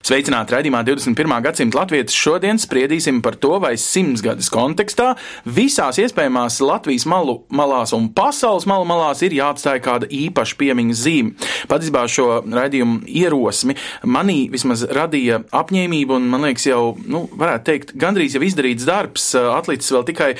Sveicināti 0.00 0.54
raidījumā 0.54 0.78
21. 0.80 1.28
gadsimta 1.44 1.76
latviešu. 1.76 2.14
Šodien 2.16 2.56
spriedīsim 2.56 3.18
par 3.20 3.34
to, 3.36 3.58
vai 3.60 3.74
simtsgades 3.76 4.46
kontekstā 4.48 5.10
visās 5.44 5.98
iespējamās 6.00 6.56
Latvijas 6.64 7.04
malu 7.04 7.34
malās 7.52 7.92
un 7.92 8.06
pasaules 8.16 8.64
malu 8.64 8.86
malās 8.88 9.20
ir 9.20 9.36
jāatstāj 9.36 9.82
kāda 9.84 10.08
īpaša 10.08 10.56
piemiņas 10.56 11.02
zīme. 11.04 11.34
Patiesībā 11.68 12.06
šo 12.08 12.38
raidījumu 12.48 13.02
ierosmi 13.12 13.76
manī 14.08 14.38
vismaz 14.48 14.86
radīja 14.88 15.42
apņēmība, 15.60 16.16
un 16.16 16.30
man 16.32 16.48
liekas, 16.48 16.64
jau, 16.70 16.80
nu, 17.04 17.26
varētu 17.36 17.68
teikt, 17.68 17.92
gandrīz 18.00 18.38
jau 18.38 18.42
izdarīts 18.48 18.88
darbs, 18.88 19.28
atlicis 19.36 19.92
vēl 19.92 20.08
tikai 20.08 20.30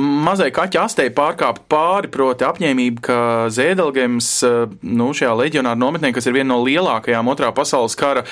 mazai 0.00 0.48
kaķa 0.48 0.86
astei 0.86 1.12
pārkāpt 1.12 1.68
pāri, 1.68 2.08
proti 2.16 2.48
apņēmība, 2.48 3.04
ka 3.04 3.20
Zēdelgems, 3.52 4.32
nu, 4.80 5.12
šajā 5.12 5.36
leģionāra 5.44 5.82
nometnē, 5.84 6.14
kas 6.16 6.24
ir 6.24 6.40
viena 6.40 6.54
no 6.54 6.62
lielākajām 6.64 7.28
otrā 7.36 7.52
pasaules 7.52 8.00
kara 8.00 8.24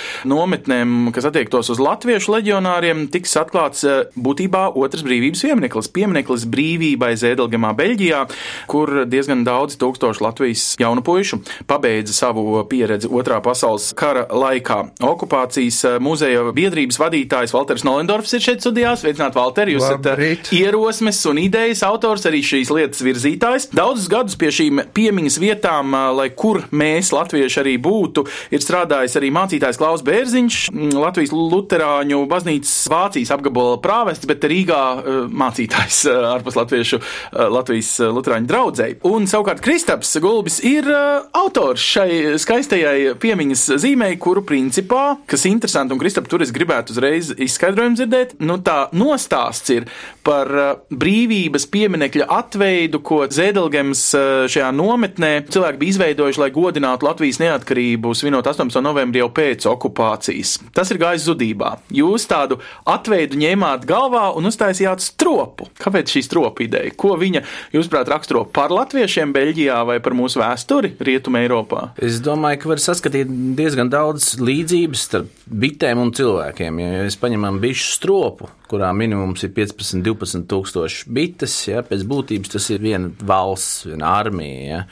nometnēm, 0.78 1.12
kas 1.14 1.26
attiektos 1.28 1.70
uz 1.72 1.80
latviešu 1.80 2.32
leģionāriem, 2.34 3.08
tiks 3.10 3.34
atklāts 3.38 3.84
eh, 3.84 4.08
būtībā 4.16 4.74
otrs 4.76 5.02
brīvības 5.06 5.42
piemineklis. 5.44 5.90
Piemineklis 5.92 6.46
brīvībai 6.46 7.14
Zēdelgemā, 7.18 7.74
Beļģijā, 7.78 8.24
kur 8.70 9.04
diezgan 9.08 9.44
daudz 9.46 9.78
tūkstoši 9.80 10.22
Latvijas 10.24 10.64
jaunu 10.78 11.02
puišu 11.02 11.40
pabeidza 11.68 12.14
savu 12.14 12.62
pieredzi 12.68 13.08
otrā 13.08 13.40
pasaules 13.42 13.92
kara 13.98 14.26
laikā. 14.30 14.80
Okupācijas 15.00 15.80
eh, 15.84 15.98
muzeja 16.02 16.52
biedrības 16.54 17.00
vadītājs 17.00 17.54
Valters 17.54 17.86
Nolendorfs 17.86 18.36
ir 18.36 18.44
šeit 18.44 18.64
studijās. 18.64 19.02
Sveicināt, 19.02 19.36
Valter! 19.38 19.70
Jūs 19.72 19.84
esat 19.84 20.06
Labrīt. 20.12 20.52
eh, 20.52 20.62
ierosmes 20.62 21.20
un 21.30 21.42
idejas 21.42 21.84
autors, 21.86 22.26
arī 22.28 22.42
šīs 22.46 22.72
lietas 22.74 23.02
virzītājs. 23.04 23.70
Daudzus 23.74 24.10
gadus 24.12 24.38
pie 24.38 24.52
šīm 24.54 24.84
piemiņas 24.96 25.40
vietām, 25.42 25.94
eh, 25.94 26.08
lai 26.18 26.28
kur 26.30 26.64
mēs, 26.70 27.12
latvieši, 27.14 27.62
arī 27.62 27.76
būtu, 27.82 28.26
ir 28.54 28.64
strādājis 28.64 29.18
arī 29.18 29.32
mācītājs 29.34 29.78
Klaus 29.80 30.04
Bērziņš, 30.06 30.67
Latvijas 30.74 31.32
Lutāņu 31.32 32.20
baznīcas 32.28 32.72
Vācijas 32.92 33.32
apgabala 33.34 33.78
prāvests, 33.82 34.26
bet 34.28 34.44
Rīgā 34.48 34.82
eh, 34.98 35.18
mācītājs 35.28 36.00
eh, 36.10 36.18
ārpus 36.32 36.58
latviešu 36.58 37.00
eh, 37.00 37.48
Latvijas 37.52 37.94
Lutāņu 38.14 38.48
draudzēji. 38.50 38.98
Un 39.08 39.28
savukārt 39.30 39.62
Kristaps 39.64 40.16
Gulbis 40.22 40.60
ir 40.66 40.88
autors 41.36 41.82
šai 41.82 42.38
skaistajai 42.40 43.14
piemiņas 43.20 43.64
zīmei, 43.80 44.16
kuru 44.20 44.44
principā, 44.46 45.18
kas 45.28 45.46
interesanti, 45.48 45.94
un 45.94 46.02
Kristap, 46.02 46.28
tur 46.30 46.44
es 46.44 46.52
gribētu 46.54 46.94
uzreiz 46.94 47.32
izskaidrojumu 47.34 47.98
dzirdēt, 47.98 48.36
nu 48.44 48.58
tā 48.64 48.88
nostāsts 48.96 49.72
ir 49.74 49.88
par 50.26 50.50
brīvības 50.92 51.68
pieminekļa 51.72 52.28
atveidu, 52.38 53.00
ko 53.04 53.22
Zēdelgems 53.32 54.04
šajā 54.52 54.68
nometnē 54.76 55.32
cilvēki 55.48 55.80
bija 55.80 55.94
izveidojuši, 55.94 56.42
lai 56.42 56.50
godinātu 56.54 57.08
Latvijas 57.08 57.40
neatkarību, 57.42 58.12
svinot 58.18 58.48
18. 58.50 58.82
novembrī 58.84 59.22
jau 59.22 59.30
pēc 59.34 59.68
okupācijas. 59.70 60.57
Tas 60.74 60.90
ir 60.92 61.00
gājis 61.00 61.26
zudībā. 61.28 61.74
Jūs 61.94 62.26
tādu 62.30 62.58
atveidu 62.88 63.38
ņēmāt 63.40 63.86
galvā 63.88 64.28
un 64.38 64.48
uztaisījāt 64.50 65.04
stropu. 65.04 65.68
Kāpēc 65.80 66.12
šī 66.14 66.24
stropa 66.26 66.64
ideja? 66.64 66.94
Ko 66.98 67.14
viņa, 67.20 67.42
jūsuprāt, 67.74 68.10
raksturo 68.12 68.44
par 68.44 68.74
latviešiem 68.74 69.34
Beļģijā 69.36 69.80
vai 69.88 69.98
par 70.04 70.16
mūsu 70.18 70.42
vēsturi 70.42 70.94
Rietumē 70.98 71.44
Eiropā? 71.46 71.88
Es 72.02 72.20
domāju, 72.24 72.62
ka 72.62 72.72
var 72.72 72.82
saskatīt 72.82 73.30
diezgan 73.58 73.92
daudz 73.92 74.34
līdzības 74.42 75.04
starp 75.10 75.44
bitēm 75.48 76.02
un 76.02 76.14
cilvēkiem. 76.16 76.80
Ja 76.82 77.04
mēs 77.04 77.18
paņemam 77.20 77.60
bišu 77.62 77.92
stropu, 77.96 78.50
kurā 78.68 78.90
minimums 78.96 79.44
ir 79.46 79.54
15, 79.56 80.02
12 80.04 80.48
tūkstoši 80.50 81.12
bites, 81.14 81.54
ja, 81.70 81.84
pēc 81.86 82.04
būtības 82.08 82.56
tas 82.56 82.68
ir 82.74 82.82
viena 82.84 83.12
valsts, 83.28 83.86
viena 83.88 84.12
armija. 84.18 84.66
Ja. 84.68 84.82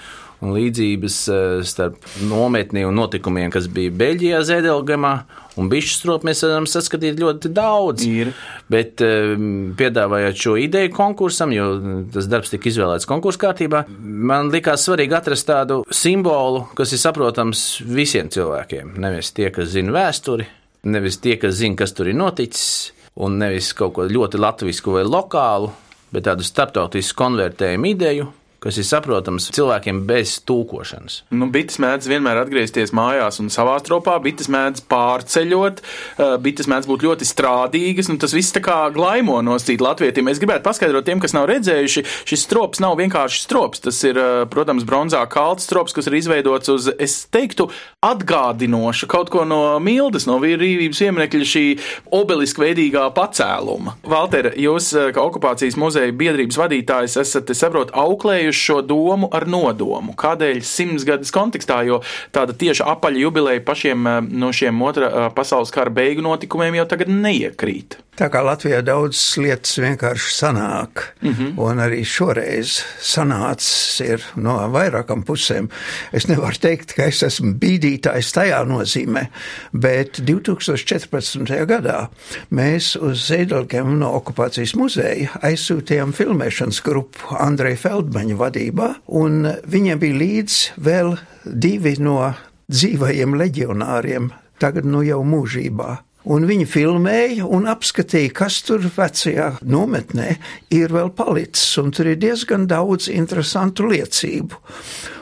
Un 0.44 0.52
līdzības 0.52 1.16
eh, 1.32 1.44
starp 1.64 2.02
nometni 2.28 2.82
un 2.84 2.98
notikumiem, 2.98 3.48
kas 3.54 3.70
bija 3.72 3.94
Beļģijā, 3.97 4.42
Zēdelgamā 4.44 5.12
un 5.56 5.70
bišu 5.72 5.94
stropu, 5.97 6.28
mēs 6.28 6.42
varam 6.44 6.66
saskatīt 6.69 7.16
ļoti 7.22 7.50
daudz. 7.56 8.04
Ir. 8.04 8.32
Bet 8.72 9.00
eh, 9.04 9.32
piedāvājot 9.78 10.42
šo 10.42 10.56
ideju 10.60 10.92
konkursam, 10.96 11.54
jo 11.56 11.70
tas 12.12 12.28
darbs 12.28 12.52
tika 12.52 12.69
izvēlēts 12.69 13.08
konkursu 13.08 13.41
kārtībā, 13.46 13.86
man 13.96 14.52
likās 14.52 14.84
svarīgi 14.84 15.16
atrast 15.16 15.48
tādu 15.48 15.80
simbolu, 15.88 16.66
kas 16.76 16.92
ir 16.92 17.00
saprotams 17.00 17.64
visiem 17.88 18.28
cilvēkiem. 18.32 18.92
Nevis 19.00 19.32
tie, 19.36 19.48
kas 19.54 19.72
zina 19.72 19.96
vēsturi, 19.96 20.48
nevis 20.92 21.20
tie, 21.22 21.38
kas 21.41 21.56
zina, 21.62 21.80
kas 21.80 21.96
tur 21.96 22.12
ir 22.12 22.19
noticis, 22.19 22.92
un 23.16 23.41
nevis 23.41 23.72
kaut 23.76 23.96
ko 23.96 24.04
ļoti 24.04 24.41
latvisku 24.41 24.98
vai 24.98 25.06
lokālu, 25.08 25.72
bet 26.12 26.28
tādu 26.28 26.44
starptautisku 26.44 27.25
konvertējumu 27.25 27.94
ideju, 27.94 28.28
kas 28.62 28.78
ir 28.81 28.87
saprotams 28.89 29.50
cilvēkiem 29.55 30.03
bez 30.09 30.37
tūkošanas. 30.49 31.21
Nu, 31.37 31.49
bites 31.53 31.78
mēdz 31.83 32.09
vienmēr 32.11 32.41
atgriezties 32.41 32.93
mājās 32.97 33.41
un 33.43 33.50
savā 33.53 33.77
stropā, 33.83 34.17
bites 34.22 34.50
mēdz 34.53 34.84
pārceļot, 34.91 35.83
eh, 35.83 36.34
bites 36.43 36.69
mēdz 36.71 36.89
būt 36.91 37.06
ļoti 37.06 37.28
strādīgas, 37.28 38.11
un 38.11 38.19
tas 38.19 38.34
viss 38.37 38.55
tā 38.56 38.62
kā 38.65 38.78
glaimo 38.94 39.39
nosīt 39.44 39.84
latvietim. 39.84 40.31
Es 40.31 40.41
gribētu 40.43 40.67
paskaidrot 40.67 41.06
tiem, 41.06 41.21
kas 41.21 41.37
nav 41.37 41.49
redzējuši, 41.50 42.05
šis 42.27 42.47
strops 42.47 42.83
nav 42.83 42.97
vienkārši 42.99 43.44
strops. 43.44 43.83
Tas 43.87 44.03
ir, 44.05 44.19
eh, 44.19 44.44
protams, 44.47 44.84
bronzā 44.84 45.23
kalts 45.28 45.67
strops, 45.67 45.93
kas 45.93 46.06
ir 46.06 46.15
izveidots 46.15 46.69
uz, 46.69 46.88
es 46.99 47.27
teiktu, 47.31 47.71
atgādinoša 48.03 49.06
kaut 49.09 49.31
ko 49.31 49.44
no 49.44 49.78
Mildes, 49.78 50.27
no 50.27 50.38
vīrības 50.41 51.03
ieminekļa 51.06 51.47
šī 51.53 51.65
obeliska 52.12 52.62
veidīgā 52.62 53.15
pacēluma. 53.15 53.97
Valter, 54.03 54.53
jūs, 54.56 54.93
eh, 54.97 55.12
kā 55.12 55.23
okupācijas 55.23 55.77
muzeja 55.77 56.12
biedrības 56.12 56.56
vadītājs, 56.56 57.21
esat, 57.21 57.50
es 57.50 57.59
saprotu, 57.62 57.93
auklējuši 57.93 58.56
šo 58.56 58.81
domu 58.87 59.31
ar 59.34 59.47
nodomu. 59.50 60.15
Kādēļ 60.19 60.62
simts 60.67 61.06
gadus 61.09 61.34
kontekstā, 61.34 61.83
jo 61.89 62.00
tāda 62.34 62.56
tieša 62.56 62.89
apaļa 62.97 63.22
jubileja 63.27 63.65
pašiem 63.67 64.11
eh, 64.11 64.19
no 64.44 64.53
šiem 64.56 64.83
otrā 64.87 65.11
eh, 65.11 65.28
pasaules 65.37 65.75
kara 65.75 65.93
beigu 65.93 66.25
notikumiem 66.27 66.81
jau 66.81 66.89
tagad 66.97 67.12
neiekrīt. 67.12 68.00
Tā 68.16 68.31
kā 68.32 68.41
Latvijā 68.41 68.78
daudzas 68.81 69.34
lietas 69.37 69.75
vienkārši 69.77 70.31
sanāk, 70.32 71.03
mm 71.21 71.32
-hmm. 71.32 71.59
un 71.60 71.81
arī 71.84 71.99
šoreiz 72.04 72.78
sanācis 73.00 74.00
ir 74.00 74.22
no 74.37 74.54
vairākām 74.72 75.25
pusēm. 75.25 75.69
Es 76.12 76.26
nevaru 76.28 76.56
teikt, 76.60 76.94
ka 76.97 77.03
es 77.03 77.22
esmu 77.22 77.53
bīdītājs 77.60 78.32
tajā 78.32 78.62
nozīmē, 78.65 79.26
bet 79.72 80.21
2014. 80.21 81.66
gadā 81.66 82.09
mēs 82.50 82.97
uz 82.97 83.28
Zēdelgem 83.28 83.99
no 83.99 84.15
okupācijas 84.16 84.75
muzeja 84.75 85.28
aizsūtījām 85.43 86.12
filmēšanas 86.12 86.82
grupu 86.82 87.37
Andreja 87.38 87.76
Feldmaņa 87.76 88.37
vadībā, 88.37 88.94
un 89.06 89.44
viņiem 89.69 89.99
bija 89.99 90.19
līdz 90.19 90.71
vēl 90.81 91.16
divi 91.44 91.97
no 91.99 92.34
dzīvajiem 92.72 93.37
leģionāriem, 93.37 94.32
tagad 94.59 94.84
nu 94.84 95.03
jau 95.03 95.21
mūžībā. 95.21 96.06
Un 96.26 96.47
viņi 96.48 96.66
filmēja 96.66 97.47
un 97.47 97.69
apskatīja, 97.70 98.32
kas 98.34 98.59
tur 98.66 98.82
vecajā 98.82 99.60
nometnē 99.62 100.32
ir 100.75 100.94
vēl 100.94 101.12
palicis. 101.14 101.76
Un 101.78 101.92
tur 101.94 102.10
ir 102.10 102.19
diezgan 102.19 102.66
daudz 102.70 103.06
interesantu 103.12 103.87
liecību. 103.92 104.59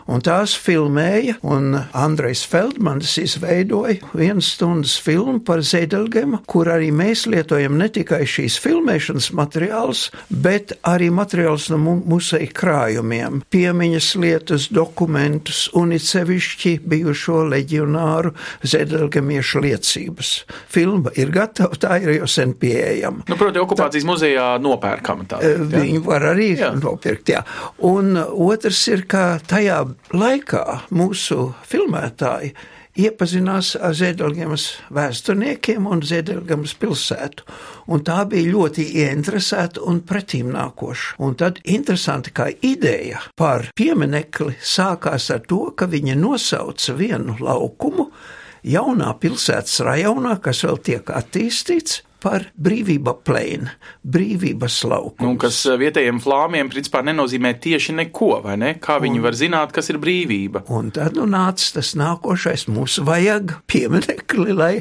Un 0.05 0.21
tās 0.21 0.53
filmēja, 0.61 1.39
un 1.49 1.73
Andrejs 1.97 2.43
Feldmanis 2.51 3.15
izveidoja 3.23 3.97
viens 4.13 4.51
stundas 4.53 4.99
filmu 5.01 5.39
par 5.47 5.63
Zēdelgemu, 5.65 6.43
kur 6.51 6.69
arī 6.69 6.91
mēs 6.93 7.23
lietojam 7.33 7.79
ne 7.81 7.89
tikai 7.89 8.23
šīs 8.29 8.59
filmēšanas 8.61 9.31
materiālus, 9.37 10.11
bet 10.29 10.75
arī 10.85 11.09
materiālus 11.15 11.71
no 11.73 11.79
mu- 11.81 12.03
muzeja 12.05 12.51
krājumiem, 12.53 13.41
piemiņas 13.55 14.11
lietas, 14.21 14.69
dokumentus 14.69 15.71
un 15.73 15.93
it 15.97 16.05
sevišķi 16.05 16.75
bijušo 16.85 17.41
leģionāru 17.55 18.35
Zēdelgemiešu 18.65 19.63
liecības. 19.65 20.35
Filma 20.69 21.15
ir 21.17 21.33
gatava, 21.33 21.77
tā 21.81 21.97
ir 22.03 22.19
jau 22.19 22.29
sen 22.29 22.53
pieejama. 22.61 23.25
Nu, 23.29 23.39
proti, 23.41 23.63
okupācijas 23.63 24.05
muzejā 24.09 24.51
nopērkama 24.61 25.25
tā. 25.33 25.41
Viņu 25.75 26.05
var 26.05 26.29
arī. 26.35 26.53
Jā. 26.61 26.75
nopirkt. 26.77 27.33
Jā. 27.33 27.41
Un 27.89 28.19
otrs 28.21 28.85
ir, 28.93 29.07
ka 29.09 29.39
tajā 29.49 29.81
laikā 30.15 30.65
mūsu 30.95 31.53
filmētāji 31.69 32.55
iepazinās 32.95 33.75
ar 33.83 33.95
Ziedoļgemas 33.99 34.67
vēsturniekiem 34.95 35.89
un 35.91 36.03
Ziedoļgemas 36.07 36.77
pilsētu. 36.79 37.47
Un 37.91 38.05
tā 38.07 38.21
bija 38.31 38.53
ļoti 38.53 38.87
ieinteresēta 39.03 39.83
un 39.89 40.01
pretīm 40.07 40.53
nākoša. 40.55 41.17
Un 41.25 41.35
tad 41.41 41.59
interesanti, 41.65 42.35
kā 42.35 42.51
ideja 42.63 43.23
par 43.39 43.69
pieminekli 43.77 44.57
sākās 44.63 45.31
ar 45.35 45.43
to, 45.49 45.67
ka 45.77 45.91
viņa 45.91 46.17
nosauca 46.21 46.97
vienu 46.99 47.37
laukumu 47.41 48.11
jaunā 48.65 49.13
pilsētas 49.21 49.81
rajonā, 49.85 50.39
kas 50.43 50.65
vēl 50.67 50.83
tiek 50.91 51.15
attīstīts. 51.15 52.03
par 52.25 52.47
brīvība 52.57 53.13
plēnu, 53.21 53.69
brīvības 54.15 54.79
lauku. 54.89 55.25
Nu, 55.27 55.35
kas 55.41 55.59
vietējiem 55.81 56.23
flāmiem 56.25 56.71
principā 56.73 57.03
nenozīmē 57.05 57.53
tieši 57.61 57.97
neko, 57.99 58.31
vai 58.47 58.57
ne? 58.61 58.71
Kā 58.81 58.97
viņi 59.03 59.21
un, 59.21 59.25
var 59.27 59.37
zināt, 59.37 59.75
kas 59.77 59.93
ir 59.93 60.01
brīvība? 60.01 60.65
Un 60.73 60.89
tad 60.95 61.19
nu 61.19 61.27
nāca 61.29 61.75
tas 61.77 61.93
nākošais. 62.01 62.65
Mums 62.73 62.97
vajag 63.05 63.59
pieminekli, 63.69 64.57
lai 64.57 64.73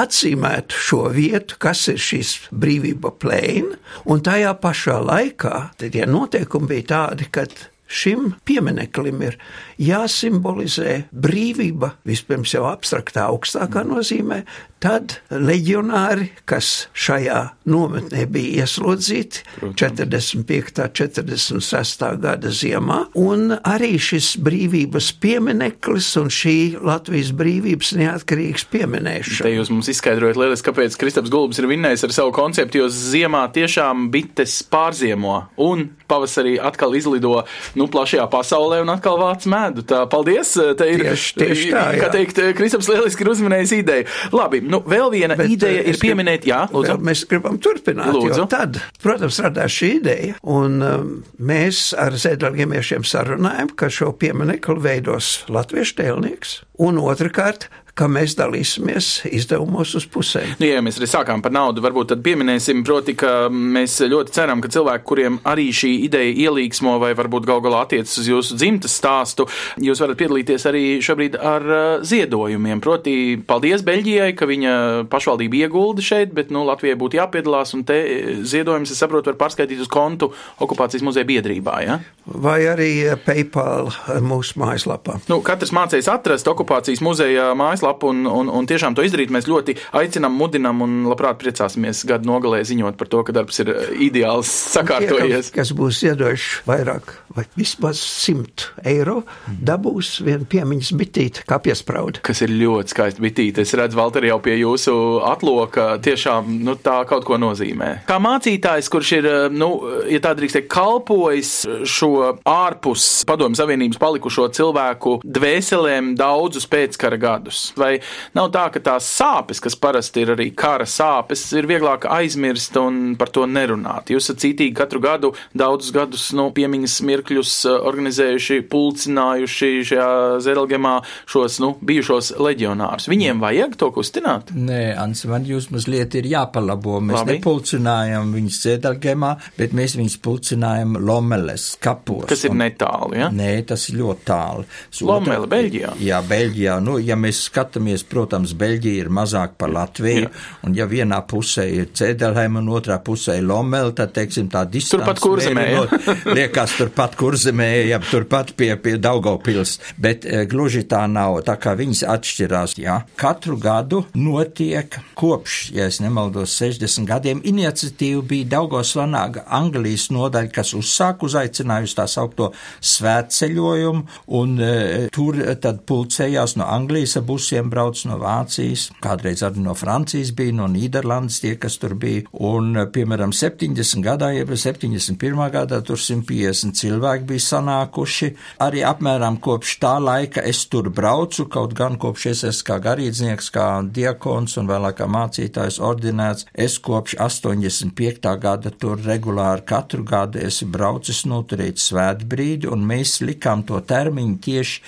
atzīmētu 0.00 0.84
šo 0.88 1.02
vietu, 1.16 1.56
kas 1.62 1.86
ir 1.92 2.00
šīs 2.04 2.36
brīvība 2.52 3.14
plēna, 3.16 3.80
un 4.12 4.20
tajā 4.26 4.52
pašā 4.60 5.00
laikā 5.00 5.56
tie 5.80 6.04
noteikumi 6.04 6.74
bija 6.74 6.88
tādi, 6.94 7.32
ka 7.32 7.48
šim 7.90 8.34
piemineklim 8.46 9.22
ir 9.26 9.36
jāsimbolizē 9.80 11.04
brīvība, 11.10 11.94
vispirms 12.06 12.54
jau 12.54 12.66
abstraktā 12.70 13.26
augstākā 13.30 13.82
nozīmē, 13.88 14.42
tad 14.80 15.18
leģionāri, 15.28 16.30
kas 16.48 16.88
šajā 16.96 17.40
nometnē 17.68 18.24
bija 18.32 18.64
ieslodzīti 18.64 19.42
45. 19.76 20.86
46. 20.96 22.06
gada 22.22 22.52
ziemā, 22.54 23.02
un 23.20 23.54
arī 23.58 23.92
šis 24.00 24.32
brīvības 24.40 25.10
piemineklis 25.20 26.08
un 26.20 26.30
šī 26.32 26.56
Latvijas 26.80 27.32
brīvības 27.36 27.92
neatkarīgs 28.00 28.66
pieminēšana. 28.72 29.44
Te 29.44 29.54
jūs 29.54 29.72
mums 29.72 29.90
izskaidrojat 29.92 30.40
lieliski, 30.40 30.70
kāpēc 30.70 30.96
Kristaps 31.00 31.32
Gulbis 31.32 31.60
ir 31.60 31.68
vinnējis 31.70 32.06
ar 32.08 32.16
savu 32.16 32.34
konceptu, 32.36 32.80
jo 32.80 32.88
ziemā 32.92 33.46
tiešām 33.52 34.08
bites 34.14 34.60
pārziemo 34.72 35.36
un 35.60 35.90
pavasarī 36.10 36.56
atkal 36.60 36.96
izlido 36.98 37.42
nu, 37.80 37.88
plašajā 37.90 38.26
pasaulē 38.30 38.82
un 38.84 38.92
atkal 38.92 39.18
vāc 39.20 39.46
medu. 39.50 39.84
Tā, 39.86 40.04
paldies! 40.10 40.52
Te 40.76 40.88
ir, 40.92 41.04
tieši, 41.08 41.32
tieši 41.40 41.72
tā, 41.72 41.84
jā. 41.96 42.02
kā 42.04 42.10
teikt, 42.12 42.40
Kristaps 42.58 42.90
lieliski 42.90 43.24
ir 43.24 43.32
uzminējis 43.32 43.74
ideju. 43.78 44.08
Labi, 44.36 44.62
nu, 44.64 44.82
vēl 44.84 45.08
viena 45.14 45.38
Bet, 45.38 45.50
ideja 45.54 45.84
ir 45.88 45.98
pieminēt, 46.00 46.46
jā, 46.50 46.62
lūdzu. 46.74 46.98
Mēs 47.06 47.24
gribam 47.30 47.58
turpināt, 47.62 48.12
lūdzu. 48.16 48.46
tad, 48.52 48.80
protams, 49.02 49.40
radās 49.46 49.74
šī 49.74 49.92
ideja, 50.00 50.38
un 50.44 50.80
um, 50.84 51.12
mēs 51.40 51.90
ar 51.98 52.16
zēdelgiemiešiem 52.20 53.06
sarunājam, 53.08 53.72
ka 53.74 53.90
šo 53.92 54.12
pieminekli 54.20 54.80
veidos 54.84 55.40
latviešu 55.50 55.96
tēlnieks, 56.02 56.58
un 56.84 57.00
otrkārt, 57.00 57.70
ka 58.00 58.08
mēs 58.08 58.32
dalīsimies 58.38 59.08
izdevumos 59.28 59.92
uz 59.98 60.06
pusēm. 60.08 60.54
Nu, 60.60 60.64
ja 60.64 60.80
mēs 60.84 60.96
arī 60.96 61.08
sākām 61.10 61.42
par 61.44 61.52
naudu, 61.52 61.82
varbūt 61.84 62.14
tad 62.14 62.22
pieminēsim, 62.24 62.80
proti, 62.86 63.12
ka 63.18 63.50
mēs 63.52 63.98
ļoti 64.08 64.32
ceram, 64.32 64.62
ka 64.64 64.70
cilvēki, 64.72 65.04
kuriem 65.10 65.36
arī 65.48 65.66
šī 65.76 65.90
ideja 66.06 66.32
ielīgsmo 66.46 66.96
vai 67.02 67.12
varbūt 67.18 67.48
gal 67.48 67.60
galā 67.64 67.82
attiecas 67.84 68.16
uz 68.22 68.30
jūsu 68.30 68.56
dzimtas 68.56 68.94
stāstu, 68.96 69.44
jūs 69.84 70.00
varat 70.00 70.20
piedalīties 70.22 70.64
arī 70.70 70.84
šobrīd 71.04 71.36
ar 71.36 71.66
uh, 71.68 72.06
ziedojumiem. 72.06 72.80
Proti, 72.80 73.14
paldies 73.46 73.84
Beļģijai, 73.84 74.30
ka 74.38 74.48
viņa 74.48 74.72
pašvaldība 75.12 75.60
iegulda 75.66 76.04
šeit, 76.04 76.32
bet, 76.36 76.54
nu, 76.54 76.64
Latvijai 76.68 76.96
būtu 77.00 77.20
jāpiedalās, 77.20 77.74
un 77.76 77.84
te 77.88 78.00
ziedojums, 78.48 78.94
es 78.94 79.02
saprotu, 79.02 79.34
var 79.34 79.40
pārskaitīt 79.44 79.84
uz 79.84 79.92
kontu 79.92 80.30
okupācijas 80.64 81.04
muzeja 81.04 81.28
biedrībā, 81.28 81.76
ja? 81.84 82.00
Vai 82.30 82.62
arī 82.70 82.90
PayPal 83.26 83.92
mūsu 84.24 84.60
mājaslapā. 84.62 85.18
Nu, 85.28 85.40
katrs 85.44 85.74
mācīs 85.76 86.08
atrast 86.12 86.48
okupācijas 86.48 87.02
muzeja 87.04 87.50
mājaslapā 87.58 87.89
mājaslapu 87.90 88.10
un, 88.10 88.26
un, 88.26 88.48
un 88.48 88.66
tiešām 88.66 88.94
to 88.94 89.02
izdarīt. 89.02 89.30
Mēs 89.30 89.48
ļoti 89.48 89.76
aicinām, 89.92 90.32
mudinām 90.36 90.82
un 90.82 91.06
labprāt 91.08 91.38
priecāsimies 91.40 92.04
gadu 92.06 92.26
nogalē 92.28 92.62
ziņot 92.64 92.96
par 92.96 93.08
to, 93.08 93.22
ka 93.24 93.32
darbs 93.32 93.60
ir 93.60 93.70
eh, 93.70 93.90
ideāls 94.06 94.48
sakārtojies. 94.74 95.50
Tie, 95.50 95.56
kas 95.58 95.72
būs 95.72 96.02
iedoši 96.06 96.64
vairāk 96.66 97.16
vai 97.34 97.44
vismaz 97.54 98.00
100 98.00 98.86
eiro, 98.90 99.22
dabūs 99.46 100.20
vienu 100.26 100.46
piemiņas 100.50 100.92
bitīti 100.98 101.44
kā 101.46 101.60
piespraudu. 101.62 102.22
Kas 102.26 102.42
ir 102.42 102.50
ļoti 102.50 102.94
skaisti 102.94 103.22
bitīti. 103.22 103.62
Es 103.62 103.74
redzu, 103.78 103.98
Valter, 104.00 104.26
jau 104.26 104.40
pie 104.42 104.56
jūsu 104.58 104.94
atloka 105.26 105.92
tiešām 106.02 106.50
nu, 106.66 106.74
tā 106.80 107.00
kaut 107.08 107.26
ko 107.28 107.38
nozīmē. 107.40 108.06
Kā 108.08 108.18
mācītājs, 108.22 108.90
kurš 108.90 109.12
ir, 109.20 109.30
eh, 109.30 109.48
nu, 109.54 109.70
ja 110.10 110.22
tā 110.22 110.34
drīkst 110.38 110.60
teikt, 110.60 110.70
kalpojis 110.74 111.52
šo 111.86 112.12
ārpus 112.48 113.06
padomju 113.28 113.60
Savienības 113.60 114.00
palikušo 114.00 114.48
cilvēku 114.56 115.18
dvēselēm 115.24 116.14
daudzus 116.18 116.66
pēckara 116.70 117.18
gadus, 117.20 117.69
Vai 117.78 117.92
nav 118.36 118.50
tā, 118.54 118.66
ka 118.74 118.82
tās 118.90 119.06
sāpes, 119.18 119.60
kas 119.62 119.76
parasti 119.78 120.24
ir 120.24 120.34
arī 120.34 120.50
kara 120.56 120.86
sāpes, 120.88 121.42
ir 121.56 121.68
vieglāk 121.70 122.06
aizmirst 122.10 122.76
un 122.80 123.14
par 123.20 123.32
to 123.34 123.46
nerunāt? 123.46 124.10
Jūs 124.12 124.30
esat 124.30 124.42
cītīgi 124.44 124.74
katru 124.76 125.02
gadu, 125.04 125.32
daudzus 125.56 125.92
gadus 125.94 126.28
no 126.36 126.48
piemiņas 126.54 126.96
mirkļus 127.06 127.54
eh, 127.70 127.78
organizējuši, 127.90 128.60
pulcinājuši 128.70 129.70
šajā 129.90 130.08
Zerelgemā 130.44 130.96
šos 131.30 131.60
nu, 131.62 131.72
bijušos 131.86 132.32
leģionārus. 132.40 133.08
Viņiem 133.10 133.42
vajag 133.42 133.76
to 133.80 133.90
kustināt? 133.94 134.52
Nē, 134.54 134.82
Ants, 135.00 135.24
man 135.30 135.46
jūs 135.48 135.70
mazliet 135.74 136.16
ir 136.18 136.28
jāpalabo. 136.30 136.98
Mēs 137.04 137.22
Labi. 137.22 137.38
nepulcinājam 137.38 138.34
viņus 138.36 138.60
Zerelgemā, 138.66 139.34
bet 139.58 139.74
mēs 139.76 139.96
viņus 139.98 140.18
pulcinājam 140.24 140.96
Lomeles 141.00 141.70
kapos. 141.82 142.26
Kas 142.30 142.44
ir 142.48 142.56
netālu, 142.56 143.16
ja? 143.18 143.30
Nē, 143.34 143.52
tas 143.68 143.88
ir 143.90 144.00
ļoti 144.00 144.26
tālu. 144.28 144.66
Lomele, 145.06 145.48
Beļģijā? 145.50 145.94
Jā, 146.04 146.20
Beļģijā. 146.26 146.76
Nu, 146.84 146.98
ja 147.02 147.16
mēs 147.18 147.42
skatāmies, 147.60 148.04
protams, 148.08 148.54
Beļģija 148.56 149.04
ir 149.04 149.10
mazāk 149.12 149.56
par 149.60 149.70
Latviju, 149.72 150.28
Jā. 150.28 150.30
un 150.64 150.74
ja 150.76 150.86
vienā 150.88 151.20
pusē 151.28 151.66
ir 151.68 151.90
Cēdelheim 151.96 152.56
un 152.60 152.70
otrā 152.72 152.98
pusē 153.04 153.38
ir 153.38 153.46
Lomel, 153.46 153.92
tad, 153.96 154.12
teiksim, 154.16 154.48
tā 154.50 154.64
distance. 154.64 155.00
Turpat 155.00 155.20
kurzemē. 155.20 155.66
Liekas, 156.36 156.76
turpat 156.78 157.16
kurzemē, 157.20 157.68
jā, 157.90 158.00
turpat 158.10 158.54
pie, 158.56 158.72
pie 158.80 158.96
Daugavpils, 159.00 159.76
bet 160.00 160.24
e, 160.24 160.44
gluži 160.50 160.86
tā 160.88 161.04
nav, 161.10 161.40
tā 161.46 161.56
kā 161.60 161.74
viņas 161.78 162.04
atšķirās, 162.14 162.76
jā. 162.80 163.00
Katru 163.20 163.58
gadu 163.60 164.04
notiek 164.16 164.96
kopš, 165.18 165.60
ja 165.76 165.88
es 165.90 166.00
nemaldos, 166.02 166.56
60 166.60 167.08
gadiem 167.08 167.44
iniciatīva 167.44 168.24
bija 168.30 168.50
Daugavslanā 168.56 169.26
Anglijas 169.60 170.08
nodaļa, 170.14 170.52
kas 170.54 170.72
uzsāk 170.78 171.26
uzaicinājusi 171.28 171.98
tā 171.98 172.06
saukto 172.10 172.50
svētceļojumu, 172.94 174.06
un 174.40 174.56
e, 174.64 174.72
tur 175.14 175.38
tad 175.60 175.84
pulcējās 175.88 176.56
no 176.60 176.68
Anglijas 176.70 177.18
abus 177.20 177.49
busiem 177.50 177.70
brauc 177.70 177.98
no 178.06 178.16
Vācijas, 178.20 178.90
kādreiz 179.02 179.40
arī 179.42 179.62
no 179.64 179.72
Francijas 179.74 180.30
bija, 180.36 180.54
no 180.54 180.68
Nīderlandes 180.70 181.40
tie, 181.42 181.56
kas 181.58 181.80
tur 181.82 181.96
bija, 181.98 182.22
un, 182.32 182.76
piemēram, 182.94 183.32
70 183.34 184.04
gadā, 184.04 184.30
jeb 184.36 184.52
71. 184.54 185.40
gadā 185.50 185.80
tur 185.82 185.98
150 185.98 186.78
cilvēki 186.78 187.26
bija 187.26 187.42
sanākuši. 187.42 188.28
Arī 188.62 188.84
apmēram 188.86 189.40
kopš 189.42 189.72
tā 189.82 189.96
laika 189.98 190.44
es 190.46 190.62
tur 190.70 190.92
braucu, 190.94 191.48
kaut 191.50 191.74
gan 191.74 191.98
kopš 191.98 192.26
es 192.30 192.44
esmu 192.52 192.68
kā 192.68 192.76
garīdznieks, 192.84 193.50
kā 193.50 193.66
diakons 193.98 194.54
un 194.60 194.70
vēlāk 194.70 195.00
kā 195.00 195.10
mācītājs 195.10 195.80
ordinēts, 195.82 196.46
es 196.54 196.78
kopš 196.78 197.16
85. 197.18 198.30
gada 198.38 198.70
tur 198.70 199.02
regulāri 199.02 199.66
katru 199.66 200.06
gadu 200.06 200.38
esmu 200.46 200.70
braucis 200.76 201.24
noturēt 201.26 201.82
svētbrīdi, 201.82 202.70
un 202.70 202.86
mēs 202.86 203.18
likām 203.26 203.66
to 203.66 203.82
termiņu 203.82 204.38
tieši 204.46 204.80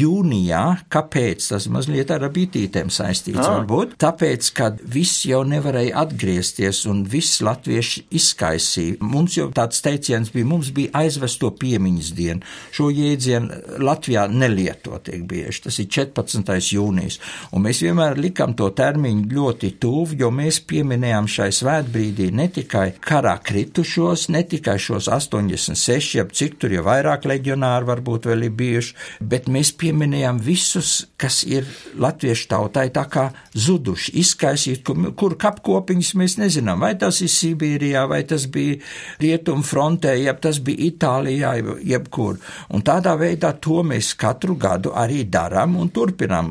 jūnijā. 0.00 0.64
Kāpēc? 0.90 1.52
Tas 1.52 1.70
mazliet 1.70 1.99
mazliet 2.00 2.10
ar 2.14 2.30
bitītēm 2.32 2.90
saistīts, 2.90 3.40
ah. 3.40 3.60
varbūt. 3.60 3.96
Tāpēc, 4.00 4.50
ka 4.54 4.70
viss 4.80 5.24
jau 5.26 5.42
nevarēja 5.44 5.98
atgriezties 6.00 6.86
un 6.88 7.04
viss 7.04 7.40
latvieši 7.42 8.06
izkaisīja. 8.10 9.00
Mums 9.00 9.36
jau 9.36 9.50
tāds 9.52 9.80
teiciens 9.82 10.30
bija, 10.32 10.46
mums 10.46 10.70
bija 10.72 10.90
aizvest 11.02 11.40
to 11.40 11.50
piemiņas 11.50 12.12
dienu. 12.16 12.40
Šo 12.72 12.90
jēdzienu 12.90 13.80
Latvijā 13.80 14.26
nelieto 14.30 14.98
tiek 15.04 15.24
bieži. 15.28 15.64
Tas 15.66 15.78
ir 15.80 15.88
14. 15.90 16.74
jūnijas. 16.74 17.18
Un 17.52 17.64
mēs 17.64 17.82
vienmēr 17.84 18.18
likam 18.20 18.54
to 18.54 18.70
termiņu 18.70 19.28
ļoti 19.34 19.74
tuvu, 19.80 20.16
jo 20.20 20.30
mēs 20.34 20.62
pieminējām 20.70 21.28
šai 21.30 21.50
svētbrīdī 21.54 22.30
ne 22.36 22.48
tikai 22.52 22.86
karā 23.00 23.36
kritušos, 23.44 24.28
ne 24.32 24.44
tikai 24.48 24.78
šos 24.80 25.10
86, 25.10 26.14
jeb 26.16 26.32
cik 26.36 26.58
tur 26.60 26.74
jau 26.74 26.84
vairāk 26.86 27.28
leģionāri 27.28 27.88
varbūt 27.90 28.30
vēl 28.30 28.48
ir 28.48 28.56
bijuši, 28.56 28.96
bet 29.20 29.50
mēs 29.52 29.72
pieminējām 29.80 30.40
visus, 30.44 30.94
kas 31.20 31.42
ir 31.48 31.68
latviešu 31.98 32.48
tautai 32.50 32.88
tā 32.94 33.04
kā 33.10 33.26
zuduši, 33.54 34.14
izkaisīt, 34.20 34.82
kur, 34.86 35.10
kur 35.18 35.36
kapkopiņas 35.40 36.12
mēs 36.18 36.36
nezinām, 36.40 36.82
vai 36.84 36.92
tas 37.00 37.20
ir 37.24 37.30
Sibīrijā, 37.32 38.04
vai 38.10 38.22
tas 38.28 38.46
bija 38.50 38.78
Rietumu 39.20 39.64
frontē, 39.66 40.14
jeb 40.18 40.40
tas 40.42 40.60
bija 40.64 40.90
Itālijā, 40.90 41.54
jebkur. 41.86 42.38
Un 42.74 42.84
tādā 42.86 43.16
veidā 43.20 43.52
to 43.62 43.82
mēs 43.86 44.12
katru 44.18 44.56
gadu 44.60 44.94
arī 44.96 45.24
darām 45.30 45.76
un 45.80 45.90
turpinām. 45.94 46.50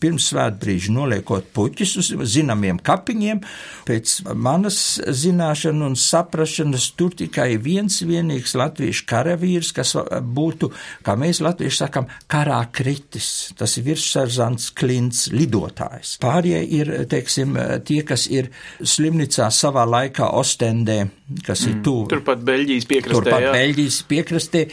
Pirms 0.00 0.30
svētbrīža 0.32 0.94
noliekot 0.94 1.50
puķis 1.54 1.96
uz 2.00 2.10
zināmiem 2.34 2.80
kapiņiem, 2.84 3.42
pēc 3.88 4.16
manas 4.34 4.80
zināšana 5.00 5.90
un 5.90 5.96
saprašanas 5.98 6.90
tur 6.98 7.14
tikai 7.16 7.54
viens 7.62 8.00
vienīgs 8.06 8.56
latviešu 8.58 9.06
karavīrs, 9.10 9.72
kas 9.76 9.94
būtu, 10.20 10.70
kā 11.06 11.16
mēs 11.18 11.42
latvieši 11.44 11.82
sakam, 11.84 12.08
karā 12.30 12.60
kritis. 12.72 13.50
Tas 13.58 13.76
ir 13.78 13.88
virssarzants 13.90 14.70
klints 14.80 15.28
lidotājs. 15.34 16.16
Pārējie 16.22 16.60
ir, 16.80 16.92
teiksim, 17.10 17.56
tie, 17.86 18.00
kas 18.06 18.26
ir 18.30 18.50
slimnīcā 18.80 19.50
savā 19.52 19.84
laikā 19.88 20.30
Ostendē, 20.40 21.02
kas 21.46 21.64
mm. 21.64 21.70
ir 21.70 21.82
tuvu. 21.86 22.06
Turpat 22.10 22.42
Beļģijas 22.46 22.86
piekrastē. 22.90 23.18
Turpat 23.18 23.44
jā. 23.44 23.52
Beļģijas 23.54 23.98
piekrastē, 24.10 24.64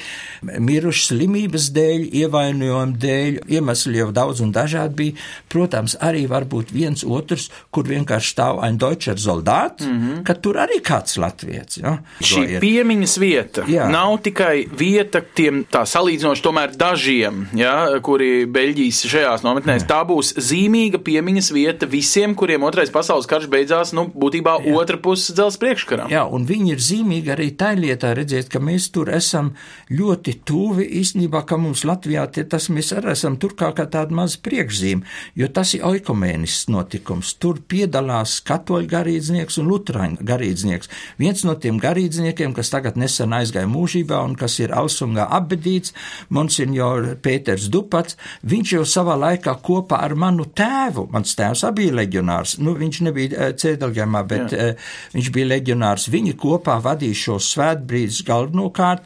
miruši 0.70 1.06
slimības 1.12 1.70
dēļ, 1.76 2.06
ievainojumu 2.24 3.02
dēļ, 3.04 3.40
iemesli 3.58 4.02
jau 4.02 4.10
daudz 4.16 4.42
un 4.46 4.54
dažādi 4.56 4.98
bija. 5.02 5.28
Protams, 5.52 5.98
arī 6.04 6.26
varbūt 6.30 6.74
viens 6.76 7.04
otrs, 7.06 7.50
kur 7.74 7.88
vienkārši 7.90 8.34
stāv 8.34 8.62
ein 8.66 8.80
Deutscher 8.82 9.20
Soldat, 9.20 9.82
mm 9.82 9.98
-hmm. 9.98 10.24
ka 10.28 10.34
tur 10.34 10.62
arī 10.64 10.80
kāds 10.84 11.18
latviets. 11.22 11.82
Ja? 11.84 11.98
Šī 12.22 12.60
piemiņas 12.64 13.18
vieta 13.20 13.66
jā. 13.68 13.90
nav 13.92 14.18
tikai 14.24 14.68
vieta 14.78 15.22
tiem 15.22 15.66
tā 15.72 15.86
salīdzinoši 15.86 16.44
tomēr 16.44 16.76
dažiem, 16.78 17.48
ja, 17.54 18.00
kuri 18.02 18.46
Beļģijas 18.46 19.06
šajās 19.08 19.44
nometnēs. 19.44 19.84
Jā. 19.84 19.88
Tā 19.98 20.04
būs 20.06 20.36
zīmīga 20.38 21.00
piemiņas 21.02 21.48
vieta 21.56 21.88
visiem, 21.90 22.36
kuriem 22.38 22.62
otrais 22.68 22.92
pasaules 22.94 23.26
karš 23.26 23.48
beidzās, 23.50 23.96
nu, 23.98 24.04
būtībā 24.14 24.52
jā. 24.62 24.74
otra 24.78 25.00
puses 25.02 25.34
dzels 25.34 25.56
priekškaram. 25.58 26.12
Jā, 26.14 26.22
un 26.30 26.44
viņi 26.46 26.70
ir 26.76 26.84
zīmīgi 26.86 27.32
arī 27.34 27.48
tā 27.58 27.72
lietā 27.74 28.12
redzēt, 28.14 28.46
ka 28.54 28.62
mēs 28.62 28.92
tur 28.94 29.10
esam 29.10 29.56
ļoti 29.90 30.36
tuvi 30.46 30.86
īstenībā, 31.00 31.42
ka 31.50 31.58
mums 31.58 31.82
Latvijā 31.90 32.28
tie, 32.30 32.44
tas 32.46 32.68
mēs 32.70 32.92
arī 32.94 33.16
esam 33.16 33.40
tur 33.42 33.56
kā, 33.58 33.72
kā 33.74 33.88
tāda 33.90 34.14
maza 34.20 34.38
priekšzīme, 34.46 35.16
jo 35.42 35.50
tas 35.58 35.74
ir 35.74 35.88
oikumēnisks 35.90 36.70
notikums. 36.70 37.34
Tur 37.42 37.64
piedalās 37.66 38.38
katoļu 38.46 38.92
garīdznieks 38.94 39.58
un 39.64 39.74
lutrāņu 39.74 40.30
garīdznieks. 40.30 40.94
Viens 41.18 41.42
no 41.50 41.58
tiem 41.58 41.82
garīdzniekiem, 41.82 42.54
kas 42.54 42.70
tagad 42.76 43.02
nesen 43.02 43.34
aizgāja 43.34 43.66
mūžībā 43.74 44.22
un 44.30 44.38
kas 44.38 44.60
ir 44.62 44.78
Alsungā 44.78 45.26
apbedīts, 45.42 45.98
monsignor 46.30 47.16
Pēters 47.26 47.66
Dupats, 47.74 48.22
viņš 48.46 48.78
jau 48.78 48.86
savā 48.94 49.18
laikā 49.26 49.58
kopā 49.66 49.87
ar 49.96 50.16
manu 50.20 50.46
tēvu, 50.58 51.08
mans 51.14 51.36
tēvs 51.38 51.64
arī 51.68 51.78
bija 51.78 51.98
leģionārs, 52.02 52.58
nu 52.60 52.76
viņš 52.78 53.02
nebija 53.08 53.50
cēdelgēmā, 53.62 54.24
bet 54.28 54.56
Jā. 54.56 54.70
viņš 55.16 55.32
bija 55.36 55.52
leģionārs, 55.54 56.10
viņi 56.12 56.36
kopā 56.42 56.80
vadīja 56.84 57.22
šos 57.24 57.52
svētbrīdus 57.56 58.24
galvenokārt 58.28 59.06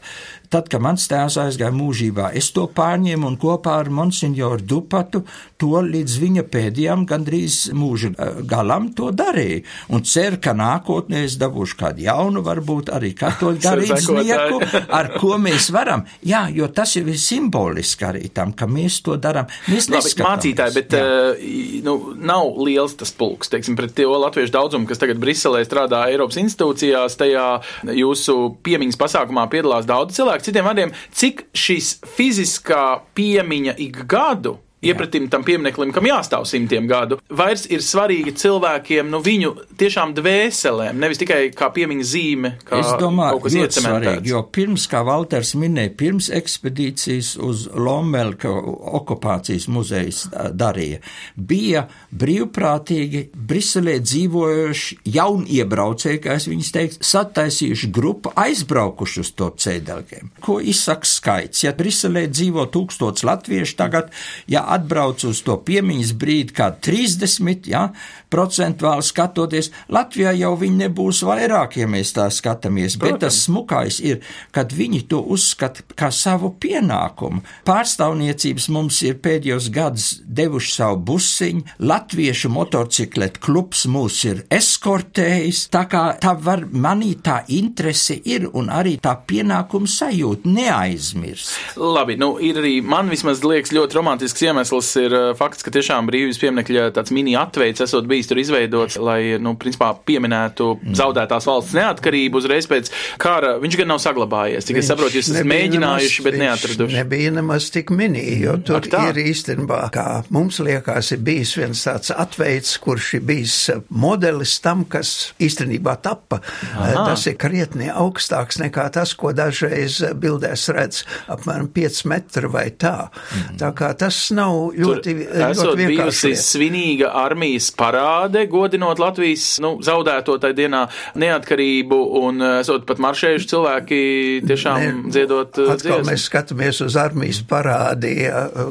Tad, 0.51 0.67
kad 0.67 0.84
mans 0.84 1.05
tēvs 1.08 1.38
aizgāja 1.46 1.72
mūžībā, 1.72 2.34
es 2.36 2.50
to 2.51 2.65
pārņēmu 2.75 3.29
un 3.29 3.38
kopā 3.39 3.77
ar 3.79 3.88
monsignoru 3.93 4.60
Dupatu 4.67 5.22
to 5.62 5.79
līdz 5.86 6.17
viņa 6.20 6.43
pēdējām 6.51 7.05
gandrīz 7.08 7.70
mūža 7.77 8.10
eh, 8.12 8.41
galam 8.50 8.89
to 8.98 9.13
darīju. 9.15 9.62
Un 9.96 10.03
ceru, 10.03 10.41
ka 10.43 10.51
nākotnē 10.58 11.22
es 11.27 11.38
dabūšu 11.39 11.77
kādu 11.79 12.03
jaunu, 12.03 12.43
varbūt 12.43 12.91
arī 12.91 13.13
katoļu 13.15 13.62
garīdznieku, 13.67 14.60
ar 14.91 15.12
ko 15.15 15.38
mēs 15.39 15.70
varam. 15.72 16.03
Jā, 16.27 16.43
jo 16.51 16.67
tas 16.67 16.98
jau 16.98 17.05
ir 17.05 17.22
simboliski 17.22 18.10
arī 18.10 18.25
tam, 18.36 18.51
ka 18.51 18.67
mēs 18.67 19.00
to 19.05 19.15
darām. 19.22 19.48
Mēs 19.72 19.88
Labi, 19.93 20.12
mācītāji, 20.20 20.75
bet 20.81 20.98
uh, 21.00 21.48
nu, 21.88 21.96
nav 22.20 22.60
liels 22.60 22.98
tas 23.00 23.15
pulks, 23.15 23.53
teiksim, 23.53 23.79
pret 23.79 23.96
to 23.96 24.10
latviešu 24.12 24.51
daudzumu, 24.58 24.89
kas 24.89 25.00
tagad 25.00 25.22
Briselē 25.24 25.63
strādā 25.63 26.03
Eiropas 26.12 26.41
institūcijās, 26.43 27.15
tajā 27.22 27.48
jūsu 27.96 28.38
piemiņas 28.67 29.00
pasākumā 29.00 29.48
piedalās 29.53 29.88
daudz 29.88 30.20
cilvēku 30.20 30.40
citiem 30.45 30.67
vārdiem, 30.67 30.91
cik 31.13 31.48
šis 31.57 31.95
fiziskā 32.17 32.83
piemiņa 33.17 33.77
ik 33.86 34.03
gadu 34.10 34.57
iepratim 34.82 35.28
tam 35.30 35.44
piemineklim, 35.46 35.92
kam 35.94 36.08
jāstāv 36.10 36.46
simtiem 36.50 36.88
gadu, 36.90 37.20
vairs 37.30 37.68
ir 37.70 37.84
svarīgi 37.86 38.34
cilvēkiem, 38.42 39.10
nu 39.14 39.22
viņu 39.24 39.54
tiešām 39.80 40.16
dvēselēm, 40.18 40.98
nevis 41.02 41.22
tikai 41.22 41.42
kā 41.56 41.70
piemiņa 41.74 42.08
zīme, 42.08 42.54
kā 42.66 42.82
es 42.82 42.90
domāju, 43.02 43.38
kaut 43.38 43.46
kas 43.46 43.58
iecementēts. 43.60 44.30
Jo 44.32 44.44
pirms, 44.54 44.88
kā 44.92 45.04
Valters 45.06 45.54
minēja, 45.60 45.94
pirms 46.00 46.32
ekspedīcijas 46.34 47.36
uz 47.42 47.68
Lomelka 47.78 48.50
okupācijas 48.52 49.68
muzejs 49.72 50.24
darīja, 50.58 51.02
bija 51.36 51.86
brīvprātīgi 52.10 53.28
Briselē 53.36 54.00
dzīvojuši 54.02 55.00
jauniebraucēji, 55.14 56.24
kā 56.26 56.40
es 56.40 56.50
viņus 56.50 56.74
teiktu, 56.76 57.06
sataisījuši 57.12 57.92
grupu 57.94 58.34
aizbraukuši 58.40 59.22
uz 59.22 59.34
to 59.38 59.52
cēdelgiem. 59.62 60.34
Ko 60.42 60.58
izsaka 60.64 61.08
skaits? 61.08 61.66
Ja 61.68 61.76
Briselē 61.78 62.26
dzīvo 62.32 62.66
tūkstots 62.74 63.26
latviešu 63.28 63.78
tagad, 63.80 64.10
ja 64.50 64.66
atbrauc 64.72 65.24
uz 65.28 65.42
to 65.46 65.58
piemiņas 65.68 66.16
brīdi, 66.20 66.56
kā 66.58 66.72
30, 66.82 67.70
ja, 67.72 67.90
procentuāli 68.32 69.04
skatoties, 69.04 69.72
Latvijā 69.92 70.32
jau 70.40 70.54
viņi 70.60 70.86
nebūs 70.86 71.22
vairāk, 71.28 71.78
ja 71.82 71.88
mēs 71.92 72.13
tā 72.16 72.28
skatāmies, 72.32 72.96
Protams. 72.96 73.12
bet 73.12 73.24
tas 73.25 73.40
smukais 73.46 74.00
ir, 74.04 74.22
kad 74.56 74.72
viņi 74.75 75.04
to 75.12 75.20
uzskata 75.36 75.84
kā 76.00 76.12
savu 76.16 76.54
pienākumu. 76.62 77.44
Pārstāvniecības 77.68 78.70
mums 78.72 79.01
ir 79.08 79.20
pēdējos 79.24 79.70
gadus 79.74 80.08
devuši 80.24 80.74
savu 80.78 81.01
busiņu, 81.12 81.66
latviešu 81.92 82.51
motocikletu 82.54 83.44
klubs 83.44 83.84
mūs 83.92 84.22
ir 84.30 84.44
eskortējis, 84.54 85.66
tā 85.74 85.84
kā 85.92 86.06
tā 86.22 86.36
var 86.40 86.66
manī 86.72 87.13
tā 87.20 87.42
interese 87.51 88.16
ir 88.16 88.48
un 88.54 88.72
arī 88.72 88.96
tā 89.04 89.18
pienākuma 89.28 89.90
sajūta 89.92 90.48
neaizmirst. 90.48 91.75
Labi, 91.82 92.16
nu 92.22 92.34
ir 92.40 92.62
arī 92.62 92.78
man 92.86 93.12
vismaz 93.12 93.44
liekas 93.44 93.74
ļoti 93.75 94.00
romantisks 94.00 94.48
iemesls 94.48 94.61
ir 95.01 95.13
uh, 95.15 95.32
fakts, 95.38 95.65
ka 95.65 95.74
tiešām 95.74 96.08
brīvības 96.10 96.39
pieminekļa 96.41 96.88
tāds 96.96 97.13
mini 97.15 97.34
atveids 97.39 97.82
esot 97.86 98.08
bijis 98.10 98.30
tur 98.30 98.41
izveidots, 98.41 98.98
lai, 99.01 99.38
nu, 99.41 99.56
principā 99.60 99.91
pieminētu 100.08 100.68
mm. 100.77 100.98
zaudētās 101.00 101.48
valsts 101.50 101.75
neatkarību 101.77 102.41
uzreiz 102.41 102.68
pēc 102.70 102.91
kara. 103.22 103.56
Viņš 103.62 103.77
gan 103.82 103.91
nav 103.94 104.01
saglabājies, 104.03 104.68
cik 104.68 104.77
viņš 104.77 104.86
es 104.86 104.91
saprotu, 104.94 105.18
jūs 105.20 105.32
esat 105.34 105.50
mēģinājuši, 105.51 106.25
bet 106.27 106.38
neatraduši. 106.41 106.98
Nebija 107.01 107.34
nemaz 107.38 107.70
tik 107.74 107.94
mini, 107.96 108.24
jo 108.41 108.58
tur 108.65 108.80
Ak, 108.82 108.89
ir 109.12 109.22
īstenībā, 109.24 109.82
kā 109.94 110.08
mums 110.34 110.62
liekas, 110.63 111.13
ir 111.15 111.24
bijis 111.25 111.56
viens 111.60 111.86
tāds 111.88 112.13
atveids, 112.13 112.75
kurš 112.84 113.13
ir 113.20 113.25
bijis 113.27 113.58
modelis 113.89 114.58
tam, 114.63 114.86
kas 114.89 115.32
īstenībā 115.41 115.98
tappa. 116.03 116.41
Aha. 116.75 117.08
Tas 117.12 117.25
ir 117.30 117.38
krietni 117.41 117.89
augstāks 117.91 118.62
nekā 118.62 118.88
tas, 118.94 119.13
ko 119.18 119.34
dažreiz 119.36 120.01
bildēs 120.22 120.68
redz, 120.75 121.03
apmēram 121.32 121.70
5 121.74 122.03
metri 122.12 122.51
vai 122.51 122.68
tā. 122.72 122.96
Mm. 123.08 123.58
Tā 123.62 123.72
kā 123.77 123.91
tas 123.98 124.18
nav 124.36 124.50
ļoti, 124.75 125.15
tur 125.27 125.60
ļoti 125.60 125.88
vienkārši. 125.89 126.31
Svinīga 126.41 127.12
armijas 127.22 127.70
parāde, 127.77 128.46
godinot 128.51 129.01
Latvijas 129.01 129.46
nu, 129.63 129.74
zaudēto 129.84 130.38
tajā 130.41 130.58
dienā 130.58 130.81
neatkarību 131.22 132.00
un 132.22 132.41
eh, 132.41 132.58
esot 132.62 132.86
pat 132.89 133.01
maršējuši 133.03 133.51
cilvēki 133.51 134.01
tiešām 134.50 134.81
ne, 134.81 134.91
dziedot. 135.12 135.62
Eh, 135.62 135.74
atkal 135.75 136.00
dziesmu. 136.00 136.10
mēs 136.12 136.27
skatāmies 136.29 136.81
uz 136.86 136.98
armijas 137.01 137.41
parādi 137.50 138.15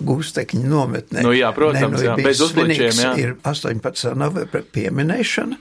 gūstekņu 0.07 0.67
nometnē. 0.71 1.25
Nu 1.27 1.35
jā, 1.37 1.53
protams, 1.57 1.97
ne, 1.97 1.97
nu, 1.97 2.05
jā, 2.11 2.19
bez 2.25 2.43
uzličiem, 2.45 3.03
jā. 3.05 3.15
Ir 3.21 3.37
18. 3.47 4.15
novembra 4.19 4.63
pieminēšana, 4.75 5.59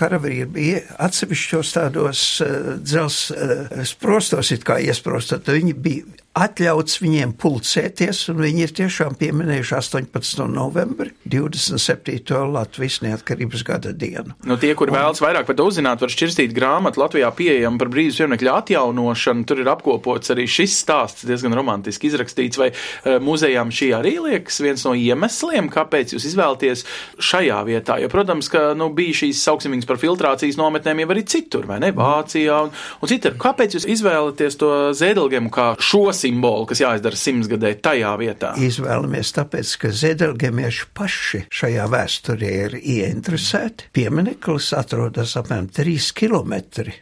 karavīri 0.00 0.48
bija 0.50 0.80
atsevišķos 1.06 1.74
tādos 1.76 2.24
uh, 2.44 2.72
dzels 2.80 3.20
uh, 3.34 3.84
sprostos, 3.88 4.52
it 4.56 4.66
kā 4.66 4.80
iesprostot, 4.82 5.52
viņi 5.52 5.76
bija 5.76 6.20
atļauts 6.38 7.00
viņiem 7.02 7.32
pulcēties, 7.40 8.20
un 8.30 8.38
viņi 8.44 8.62
ir 8.62 8.72
tiešām 8.78 9.16
pieminējuši 9.18 9.74
18. 9.74 10.44
novembri, 10.52 11.10
27. 11.26 12.22
Latvijas 12.54 13.00
neatkarības 13.02 13.64
gada 13.66 13.90
dienu. 13.90 14.36
Nu, 14.46 14.54
tie, 14.60 14.70
kuri 14.78 14.94
un, 14.94 14.98
vēlas 15.00 15.22
vairāk 15.22 15.48
par 15.48 15.58
to 15.58 15.66
uzzināt, 15.66 16.02
var 16.02 16.12
šķirstīt 16.14 16.54
grāmatu 16.54 17.02
Latvijā 17.02 17.32
pieejama 17.34 17.82
par 17.82 17.90
brīvības 17.90 18.20
pieminiekļa 18.22 18.54
atjaunošanu. 18.62 19.46
Tur 19.50 19.62
ir 19.64 19.72
apkopots 19.72 20.30
arī 20.34 20.46
šis 20.50 20.76
stāsts, 20.84 21.26
diezgan 21.26 21.56
romantiski 21.58 22.06
izrakstīts, 22.12 22.60
vai 22.62 22.70
uh, 22.70 23.18
muzejām 23.24 23.74
šī 23.74 23.90
arī 23.98 24.14
liekas 24.22 24.62
viens 24.62 24.86
no 24.86 24.94
iemesliem, 24.94 25.70
kāpēc 25.72 26.14
jūs 26.14 26.28
izvēlaties 26.30 26.86
šajā 27.18 27.58
vietā. 27.66 27.98
Jo, 27.98 28.12
protams, 28.12 28.52
ka 28.52 28.70
nu, 28.78 28.92
bija 28.94 29.24
šīs 29.24 29.42
sauksmīgas 29.48 29.89
par 29.90 30.00
filtrācijas 30.00 30.58
nometnēm 30.60 31.02
jau 31.02 31.10
arī 31.14 31.24
citur, 31.28 31.66
vai 31.68 31.80
ne, 31.82 31.90
Vācijā 31.96 32.60
un, 32.66 32.70
un 32.72 33.10
citur. 33.10 33.34
Kāpēc 33.40 33.76
jūs 33.76 33.86
izvēlaties 33.96 34.58
to 34.60 34.70
Zēdelgemu 34.96 35.50
kā 35.54 35.72
šos 35.82 36.22
simbolu, 36.24 36.68
kas 36.70 36.82
jāizdara 36.84 37.18
simtsgadē 37.18 37.74
tajā 37.82 38.12
vietā? 38.20 38.52
Izvēlamies 38.60 39.34
tāpēc, 39.36 39.74
ka 39.82 39.92
zedelgemieši 40.02 40.88
paši 40.96 41.42
šajā 41.60 41.86
vēsturē 41.90 42.52
ir 42.66 42.76
ieinteresēti. 42.80 43.90
Piemineklis 43.96 44.70
atrodas 44.78 45.34
apmēram 45.40 45.70
3 45.74 46.10
km 46.16 46.54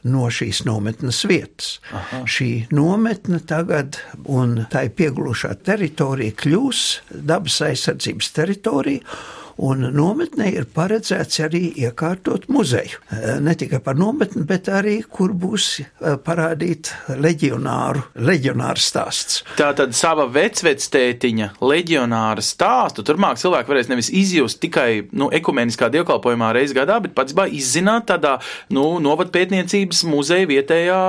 no 0.08 0.28
šīs 0.32 0.64
nometnes 0.68 1.22
vietas. 1.28 1.78
Aha. 1.92 2.22
Šī 2.28 2.50
nometne 2.74 3.42
tagad 3.48 4.00
un 4.24 4.64
tā 4.72 4.86
ir 4.88 4.94
pieglušā 4.98 5.54
teritorija 5.66 6.36
kļūs 6.38 6.84
dabas 7.28 7.60
aizsardzības 7.68 8.32
teritorija 8.36 9.18
Un 9.58 9.82
nometnē 9.90 10.52
ir 10.54 10.68
paredzēts 10.70 11.40
arī 11.42 11.64
iekārtot 11.82 12.44
muzeju. 12.52 13.00
Ne 13.42 13.56
tikai 13.58 13.80
par 13.82 13.96
nometni, 13.98 14.44
bet 14.46 14.68
arī, 14.70 15.00
kur 15.02 15.32
būs 15.34 15.80
parādīt 16.22 16.92
leģionāru, 17.18 18.04
leģionāru 18.22 18.82
stāsts. 18.82 19.40
Tā 19.58 19.72
tad 19.78 19.96
sava 19.98 20.28
vecvectētiņa 20.30 21.48
leģionāra 21.58 22.44
stāstu 22.44 23.02
turpmāk 23.06 23.40
cilvēki 23.42 23.72
varēs 23.72 23.90
nevis 23.90 24.12
izjust 24.14 24.60
tikai 24.62 25.08
nu, 25.10 25.26
ekumeniskā 25.34 25.90
dievkalpojumā 25.90 26.52
reizi 26.54 26.78
gadā, 26.78 27.00
bet 27.02 27.16
pats 27.18 27.34
bā 27.34 27.48
izzināt 27.50 28.06
tādā 28.12 28.36
nu, 28.70 28.86
novadpētniecības 29.02 30.04
muzeja 30.06 30.46
vietējā 30.52 31.00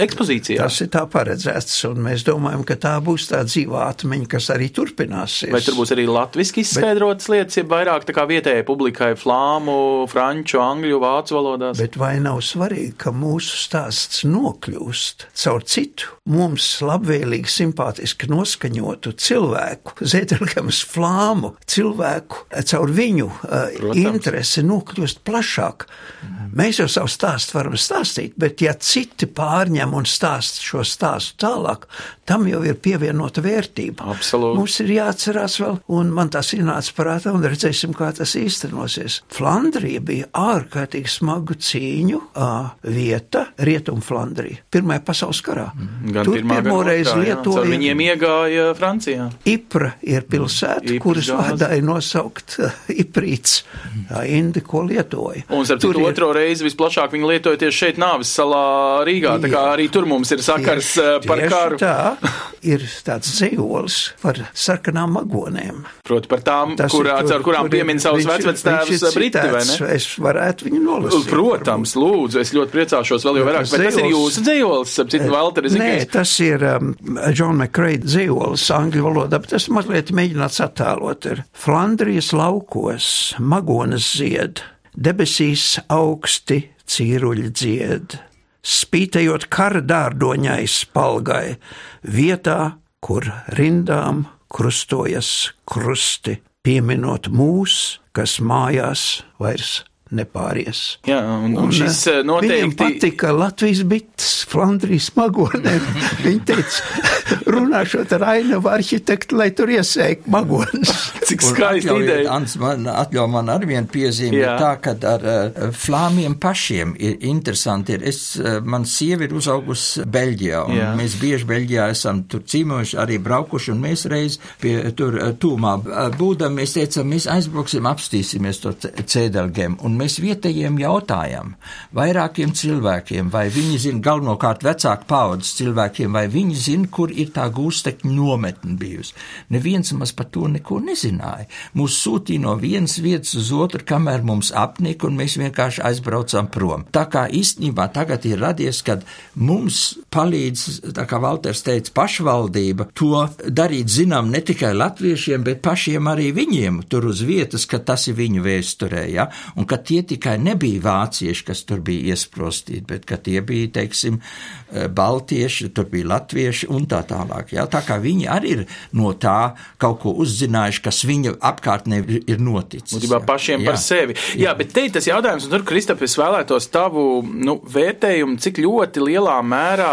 ekspozīcijā. 0.00 0.64
Tas 0.64 0.80
ir 0.86 0.90
tā 0.96 1.04
paredzēts, 1.10 1.76
un 1.90 2.00
mēs 2.08 2.24
domājam, 2.24 2.64
ka 2.64 2.78
tā 2.80 2.96
būs 3.04 3.28
tā 3.34 3.44
dzīvā 3.44 3.84
atmiņa, 3.90 4.32
kas 4.38 4.50
arī 4.56 4.70
turpināsies. 4.72 5.52
Vai 5.52 5.60
tur 5.68 5.76
būs 5.82 5.92
arī 5.92 6.08
latviski 6.08 6.64
izskaidrotas 6.64 7.28
bet, 7.28 7.36
lietas, 7.36 7.60
ja 7.60 7.68
vairāk 7.68 7.89
tā 8.06 8.14
kā 8.16 8.26
vietējai 8.30 8.64
publikai 8.66 9.10
flāmu, 9.18 10.06
franču, 10.10 10.60
angļu, 10.62 11.00
vācu 11.02 11.36
valodās? 11.36 11.80
Bet 11.80 11.98
vai 12.00 12.14
nav 12.22 12.40
svarīgi, 12.46 12.94
ka 13.00 13.12
mūsu 13.14 13.58
stāsts 13.64 14.24
nokļūst 14.28 15.26
caur 15.42 15.66
citu 15.66 16.16
mums 16.30 16.66
labvēlīgi, 16.86 17.50
simpātiski 17.50 18.30
noskaņotu 18.30 19.14
cilvēku, 19.18 19.96
Zēdelgamas 20.00 20.82
flāmu 20.86 21.54
cilvēku, 21.70 22.46
caur 22.70 22.94
viņu 22.94 23.30
uh, 23.30 23.94
interesi 23.98 24.64
nokļūst 24.66 25.24
plašāk? 25.26 25.88
Mm. 26.22 26.40
Mēs 26.60 26.80
jau 26.80 26.88
savu 26.90 27.10
stāstu 27.10 27.54
varam 27.58 27.76
stāstīt, 27.78 28.34
bet 28.40 28.62
ja 28.64 28.72
citi 28.74 29.28
pārņem 29.30 29.92
un 29.94 30.06
stāsta 30.08 30.62
šo 30.64 30.82
stāstu 30.86 31.38
tālāk, 31.44 31.86
tam 32.26 32.46
jau 32.50 32.62
ir 32.66 32.78
pievienota 32.82 33.42
vērtība. 33.44 34.08
Absolūti. 34.14 34.58
Mums 34.58 34.78
ir 34.82 34.92
jāatcerās 34.96 35.58
vēl, 35.62 35.78
un 35.94 36.10
man 36.14 36.32
tas 36.34 36.50
ienāca 36.56 36.94
prātā, 36.96 37.34
un 37.34 37.44
redzēsim, 37.80 37.94
kā 37.96 38.10
tas 38.12 38.34
īstenosies. 38.36 39.20
Flandrija 39.32 40.00
bija 40.00 40.26
ārkārtīgi 40.36 41.08
smagu 41.08 41.54
cīņu 41.56 42.20
uh, 42.34 42.70
vieta, 42.82 43.46
Rietumflandrija, 43.58 44.64
Pirmajā 44.70 45.02
pasaules 45.04 45.40
karā. 45.42 45.70
Mm. 45.74 46.12
Gan 46.14 46.24
Tur 46.24 46.40
pirmo 46.40 46.82
reizi 46.84 47.14
lietoja. 47.18 47.64
Viņiem 47.70 48.02
iegāja 48.04 48.66
Francijā. 48.76 49.30
Ipra 49.48 49.94
ir 50.02 50.26
pilsēta, 50.28 50.86
mm. 50.86 51.00
kuras 51.02 51.30
vārdā 51.32 51.72
ir 51.76 51.84
nosaukt 51.86 52.58
uh, 52.60 52.74
Iprīts, 52.92 53.62
uh, 54.10 54.22
Indi, 54.28 54.60
ko 54.60 54.84
lietoja. 54.84 55.46
Un 55.50 55.66
starp 55.68 55.84
citu 55.84 56.04
otro 56.04 56.32
reizi 56.36 56.66
visplašāk 56.66 57.14
viņi 57.14 57.32
lietoja 57.32 57.60
tieši 57.64 57.84
šeit 57.84 58.00
Nāvis 58.00 58.32
salā 58.36 59.04
Rīgā, 59.08 59.38
tā 59.42 59.52
kā 59.52 59.64
arī 59.74 59.88
tur 59.92 60.08
mums 60.10 60.30
ir 60.34 60.44
sakars 60.44 60.94
tieši, 60.98 61.26
par 61.26 61.44
karu. 61.50 61.80
Tā 61.80 61.96
ir 62.74 62.84
tāds 63.06 63.32
dzīvols 63.38 64.00
par 64.20 64.44
sarkanām 64.52 65.16
magonēm. 65.16 65.82
Proti 66.06 66.30
par 66.30 66.44
tām, 66.44 66.76
Tas 66.78 66.92
kur, 66.92 67.06
tur, 67.06 67.34
ar 67.36 67.44
kurām 67.44 67.69
piemin 67.72 68.00
savus 68.02 68.26
vecvectēvus 68.28 69.04
Briti, 69.14 69.42
vai 69.52 69.62
ne? 69.66 69.76
Es 69.96 70.06
varētu 70.20 70.68
viņu 70.68 70.80
nolasīt. 70.84 71.28
Protams, 71.30 71.94
varbūt. 71.96 72.14
lūdzu, 72.14 72.40
es 72.42 72.54
ļoti 72.56 72.74
priecāšos 72.76 73.26
vēl 73.28 73.40
jau 73.40 73.48
vairāk, 73.48 73.68
bet 73.72 73.84
tas 73.88 74.00
ir 74.00 74.08
jūsu 74.12 74.44
dzīvols, 74.46 74.96
ap 75.02 75.12
citu 75.14 75.28
Valteri 75.32 75.74
Nē, 75.76 75.92
tas 76.12 76.32
ir 76.44 76.64
um, 76.72 76.94
John 77.34 77.58
McCrae 77.58 78.00
dzīvols 78.02 78.66
angļu 78.76 79.06
valodā, 79.08 79.42
bet 79.42 79.54
tas 79.56 79.68
mazliet 79.72 80.14
mēģināts 80.16 80.62
attēlot 80.66 81.30
ir 81.30 81.44
Flandrijas 81.56 82.32
laukos, 82.36 83.12
magonas 83.38 84.12
zied, 84.18 84.64
debesīs 84.96 85.76
augsti 85.90 86.64
cīruļi 86.90 87.54
dzied 87.54 88.20
spītējot 88.66 89.48
kara 89.52 89.80
dārdoņai 89.84 90.62
spalgai, 90.68 91.56
vietā, 92.04 92.76
kur 93.00 93.26
rindām 93.56 94.26
krustojas 94.50 95.52
krusti, 95.68 96.40
pieminot 96.66 97.30
mūs, 97.32 98.00
kas 98.12 98.38
mājās 98.44 99.22
vairs 99.40 99.80
nepāries. 100.14 100.80
Jā, 101.08 101.20
un, 101.22 101.54
un, 101.58 101.70
šis 101.74 102.00
eh, 102.10 102.20
noteikti. 102.26 102.56
Viņam 102.56 102.72
patika 102.78 103.32
Latvijas 103.34 103.82
bites, 103.88 104.30
Flandrijas 104.50 105.10
magonē. 105.16 105.76
Viņa 106.24 106.46
teica, 106.48 107.40
runāšot 107.50 108.14
ar 108.18 108.26
ainavu 108.34 108.70
arhitektu, 108.72 109.38
lai 109.38 109.50
tur 109.56 109.70
iesēk 109.70 110.26
magonas. 110.30 110.90
Cik 111.30 111.44
skaisti 111.46 111.94
ideja. 111.94 112.32
Ants, 112.34 112.56
man 112.60 112.88
atļauj 112.90 113.30
man 113.30 113.52
ar 113.54 113.66
vienu 113.68 113.90
piezīmi, 113.90 114.40
tā, 114.58 114.72
ka 114.82 114.96
ar 115.12 115.26
uh, 115.26 115.60
flāmiem 115.76 116.34
pašiem 116.42 116.96
ir 116.98 117.20
interesanti. 117.30 117.94
Ir. 117.94 118.06
Es, 118.10 118.22
uh, 118.40 118.58
man 118.66 118.86
sievi 118.88 119.28
ir 119.28 119.36
uzaugusi 119.38 120.04
Beļģijā, 120.10 120.64
un 120.66 120.78
Jā. 120.80 120.90
mēs 120.98 121.16
bieži 121.20 121.46
Beļģijā 121.46 121.86
esam 121.94 122.24
tur 122.30 122.42
cīmojuši, 122.50 122.98
arī 123.02 123.20
braukuši, 123.22 123.74
un 123.74 123.84
mēs 123.84 124.06
reiz 124.10 124.40
pie 124.62 124.74
tur 124.98 125.20
uh, 125.20 125.30
tūmā 125.38 125.76
būdam, 126.18 126.58
mēs 126.58 126.74
teicam, 126.74 127.06
mēs 127.14 127.28
aizbrauksim, 127.30 127.86
apstīsimies 127.86 128.62
to 128.64 128.74
cēdelgiem, 128.80 129.78
un 129.86 129.99
mēs 130.00 130.18
vietējiem 130.22 130.78
jautājam, 130.80 131.54
vairākiem 131.96 132.54
cilvēkiem, 132.56 133.30
vai 133.32 133.46
viņi 133.52 133.78
zina 133.84 134.02
galvenokārt 134.04 134.64
vecāku 134.66 135.08
paudzes 135.10 135.54
cilvēkiem, 135.60 136.12
vai 136.16 136.26
viņi 136.32 136.56
zina, 136.56 136.88
kur 136.90 137.12
ir 137.12 137.32
tā 137.34 137.46
gūstekņa 137.52 138.12
nometne 138.14 138.76
bijusi. 138.80 139.14
Neviens 139.52 139.92
maz 139.98 140.14
par 140.16 140.30
to 140.32 140.48
neko 140.50 140.80
nezināja. 140.84 141.48
Mūs 141.78 141.98
sūtīja 142.02 142.44
no 142.44 142.56
vienas 142.60 142.98
vietas 143.02 143.34
uz 143.38 143.52
otru, 143.54 143.84
kamēr 143.86 144.24
mums 144.26 144.52
apnika, 144.56 145.08
un 145.08 145.18
mēs 145.20 145.36
vienkārši 145.40 145.84
aizbraucām 145.90 146.50
prom. 146.52 146.86
Tā 146.94 147.06
kā 147.12 147.26
īstenībā 147.28 147.90
tagad 147.94 148.26
ir 148.28 148.40
radies, 148.40 148.82
kad 148.86 149.04
mums 149.34 149.98
palīdz, 150.12 150.94
tā 150.96 151.06
kā 151.08 151.20
Valters 151.22 151.62
teica, 151.66 151.92
pašvaldība 152.00 152.88
to 152.96 153.26
darīt 153.46 153.90
zinām 153.92 154.30
ne 154.32 154.42
tikai 154.44 154.72
latviešiem, 154.76 155.44
bet 155.46 155.62
pašiem 155.64 156.08
arī 156.10 156.30
viņiem 156.36 156.82
tur 156.90 157.10
uz 157.10 157.22
vietas, 157.26 157.66
ka 157.70 157.82
tas 157.84 158.08
ir 158.10 158.18
viņu 158.18 158.44
vēsturē, 158.44 159.04
ja? 159.12 159.28
un 159.56 159.68
ka 159.68 159.80
tie 159.90 160.02
tikai 160.06 160.36
nebija 160.38 160.82
vācieši, 160.84 161.44
kas 161.48 161.64
tur 161.66 161.82
bija 161.84 162.14
iesprostīti, 162.14 162.84
bet 162.86 163.06
ka 163.08 163.18
tie 163.18 163.40
bija, 163.46 163.70
teiksim, 163.80 164.20
eh, 164.20 164.86
baltieši, 164.86 165.70
tur 165.74 165.88
bija 165.90 166.12
latvieši 166.14 166.68
un 166.70 166.86
tā 166.90 167.02
tālāk. 167.08 167.54
Jā, 167.56 167.66
tā 167.70 167.82
kā 167.86 167.98
viņi 168.02 168.28
arī 168.30 168.50
ir 168.50 168.64
no 168.92 169.12
tā 169.14 169.54
kaut 169.80 170.00
ko 170.04 170.14
uzzinājuši, 170.22 170.82
kas 170.84 171.02
viņu 171.06 171.36
apkārtnē 171.50 172.00
ir 172.30 172.38
noticis. 172.42 172.98
Būtībā 172.98 173.22
pašiem 173.26 173.64
jā. 173.64 173.70
par 173.70 173.80
sevi. 173.82 174.16
Jā, 174.34 174.50
jā 174.50 174.54
bet 174.58 174.72
te 174.74 174.84
ir 174.86 174.94
tas 174.94 175.06
jautājums, 175.06 175.46
un 175.46 175.54
tur, 175.54 175.66
Kristap, 175.66 176.02
es 176.06 176.16
vēlētos 176.18 176.70
tavu 176.72 177.04
nu, 177.22 177.58
vērtējumu, 177.74 178.38
cik 178.42 178.62
ļoti 178.62 179.04
lielā 179.04 179.38
mērā 179.42 179.92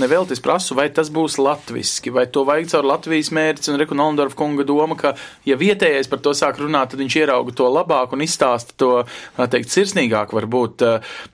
neveltis 0.00 0.42
prasu, 0.44 0.76
vai 0.78 0.88
tas 0.94 1.12
būs 1.14 1.38
latviski, 1.40 2.12
vai 2.14 2.26
to 2.32 2.44
vajag 2.48 2.72
caur 2.74 2.90
Latvijas 2.92 3.32
mērķis, 3.34 3.72
un 3.72 3.80
Reku 3.80 3.96
Nolendorf 3.98 4.36
kunga 4.38 4.66
doma, 4.68 4.96
ka, 4.98 5.14
ja 5.48 5.56
vietējais 5.60 6.10
par 6.10 6.22
to 6.24 6.34
sāk 6.36 6.60
runāt, 6.60 6.92
tad 6.92 7.02
viņš 7.02 7.18
ierauga 7.22 7.56
to 7.56 7.68
labāk 7.72 8.14
un 8.16 8.24
izstāsta 8.24 8.76
to, 8.76 8.92
teikt, 9.46 9.70
sirsnīgāk 9.72 10.32
varbūt. 10.34 10.82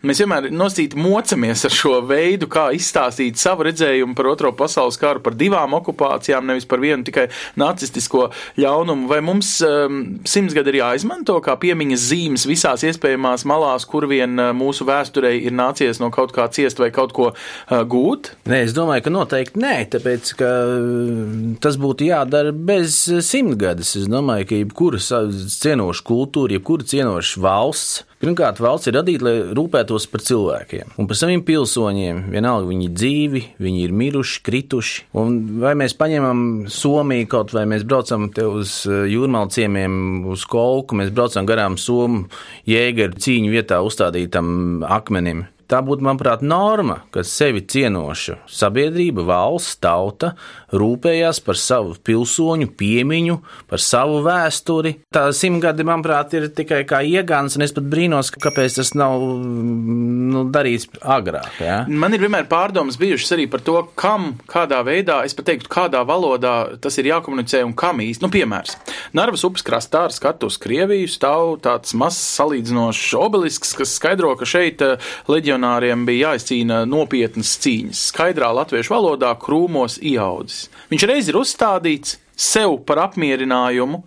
Mēs 0.04 0.20
vienmēr 0.22 0.50
nosīt 0.52 0.96
mocamies 0.98 1.64
ar 1.64 1.74
šo 1.74 1.98
veidu, 2.08 2.48
kā 2.52 2.68
izstāstīt 2.76 3.40
savu 3.40 3.66
redzējumu 3.68 4.16
par 4.18 4.28
otro 4.32 4.52
pasaules 4.56 4.98
karu, 5.00 5.22
par 5.24 5.36
divām 5.38 5.76
okupācijām, 5.78 6.46
nevis 6.48 6.68
par 6.68 6.82
vienu 6.82 7.06
tikai 7.06 7.28
nacistisko 7.60 8.28
ļaunumu. 8.60 9.08
Vai 9.10 9.20
mums 9.24 9.56
um, 9.64 10.02
simts 10.28 10.56
gadi 10.56 10.74
ir 10.74 10.80
jāizmanto 10.82 11.38
kā 11.44 11.56
piemiņas 11.60 12.06
zīmes 12.10 12.46
visās 12.50 12.84
iespējamās 12.86 13.46
malās, 13.48 13.86
kur 13.88 14.08
vien 14.10 14.36
uh, 14.40 14.52
mūsu 14.56 14.86
vēsturei 14.88 15.38
ir 15.46 15.56
nācies 15.56 16.00
no 16.02 16.10
kaut 16.14 16.34
kā 16.36 16.48
ciest 16.52 16.82
vai 16.82 16.90
kaut 16.94 17.14
ko 17.16 17.30
uh, 17.32 17.80
gūt? 17.88 18.34
Nē, 18.50 18.64
es 18.68 18.76
domāju, 18.76 19.06
ka 19.06 19.14
noteikti 19.14 19.62
nē, 19.62 19.74
tāpēc, 19.94 20.34
ka 20.40 20.50
uh, 20.68 21.34
tas 21.64 21.78
būtu 21.80 22.08
jādara 22.10 22.52
bez 22.54 23.04
simtgades. 23.24 23.94
Es 24.00 24.08
domāju, 24.10 24.48
ka 24.50 24.60
jebkura 24.60 25.00
cienoša 25.00 26.06
kultūra, 26.06 26.58
jebkura 26.58 26.88
cienoša 26.90 27.42
valsts, 27.44 27.93
Pirmkārt, 28.22 28.61
valsts 28.62 28.88
ir 28.88 28.96
radīta, 28.96 29.26
lai 29.26 29.35
rūpētos 29.57 30.07
par 30.12 30.22
cilvēkiem 30.24 30.94
un 31.00 31.09
par 31.11 31.18
saviem 31.18 31.42
pilsoņiem. 31.46 32.24
Vienalga, 32.33 32.68
viņi 32.70 32.88
ir 32.88 32.94
dzīvi, 32.96 33.42
viņi 33.62 33.85
ir 33.85 33.94
miruši, 34.00 34.42
krituši. 34.46 35.07
Un 35.20 35.38
vai 35.62 35.74
mēs 35.78 35.96
paņemam 35.98 36.44
Somiju, 36.72 37.28
kaut 37.30 37.54
vai 37.57 37.66
mēs 37.70 37.87
braucam 37.88 38.28
uz 38.30 38.76
eh, 38.88 39.04
jūrmālu 39.12 39.52
ciemiem, 39.54 39.96
uz 40.33 40.46
kolku, 40.48 40.98
mēs 41.00 41.12
braucam 41.14 41.48
garām 41.48 41.78
Somu 41.80 42.26
jēgeru 42.70 43.20
cīņu 43.20 43.52
vietā 43.54 43.83
uzstādītam 43.85 44.85
akmenim. 44.88 45.46
Tā 45.70 45.81
būtu, 45.85 46.05
manuprāt, 46.05 46.42
norma, 46.44 47.00
ka 47.14 47.22
sevi 47.24 47.62
cienoša 47.64 48.42
sabiedrība, 48.50 49.24
valsts, 49.24 49.79
tauta 49.81 50.35
rūpējās 50.74 51.40
par 51.44 51.59
savu 51.61 51.94
pilsoņu 52.05 52.68
piemiņu, 52.79 53.38
par 53.70 53.83
savu 53.83 54.20
vēsturi. 54.27 54.94
Tā 55.14 55.27
simtgadi, 55.37 55.87
manuprāt, 55.87 56.35
ir 56.37 56.48
tikai 56.53 56.83
kā 56.88 57.00
iegāns, 57.07 57.57
un 57.57 57.64
es 57.66 57.74
pat 57.74 57.87
brīnos, 57.90 58.33
kāpēc 58.35 58.79
tas 58.81 58.92
nav 58.98 59.22
nu, 59.22 60.44
darīts 60.53 60.88
agrāk. 61.00 61.61
Ja? 61.62 61.79
Man 61.88 62.16
ir 62.16 62.24
vienmēr 62.24 62.48
pārdomas 62.50 62.98
bijušas 63.00 63.37
arī 63.37 63.46
par 63.50 63.64
to, 63.64 63.79
kam, 63.98 64.35
kādā 64.50 64.83
veidā, 64.87 65.22
es 65.24 65.37
pat 65.37 65.48
teiktu, 65.50 65.70
kādā 65.72 66.03
valodā 66.07 66.55
tas 66.83 66.98
ir 67.00 67.09
jākomunicē 67.12 67.62
un 67.64 67.74
kam 67.79 68.03
īsti. 68.05 68.24
Nu, 68.24 68.33
piemērs. 68.35 68.77
Narvas 69.16 69.46
upes 69.46 69.64
krastā 69.66 70.07
ar 70.09 70.14
skatu 70.14 70.50
uz 70.50 70.59
Krieviju 70.61 71.09
stāv 71.11 71.57
tāds 71.64 71.94
mazs 71.98 72.20
salīdzinošs 72.37 73.14
obelisks, 73.18 73.74
kas 73.79 73.94
skaidro, 73.98 74.35
ka 74.38 74.48
šeit 74.48 74.83
eh, 74.85 75.11
leģionāriem 75.54 76.04
bija 76.06 76.32
jāizcīna 76.32 76.84
nopietnas 76.86 77.54
cīņas. 77.62 78.00
Skaidrā 78.10 78.50
latviešu 78.54 78.90
valodā 78.94 79.30
krūmos 79.38 80.00
ieaudzis. 80.02 80.68
Viņš 80.90 81.04
reiz 81.06 81.28
ir 81.30 81.38
uzstādīts 81.38 82.18
sev 82.34 82.80
par 82.86 82.98
apmierinājumu, 83.06 84.02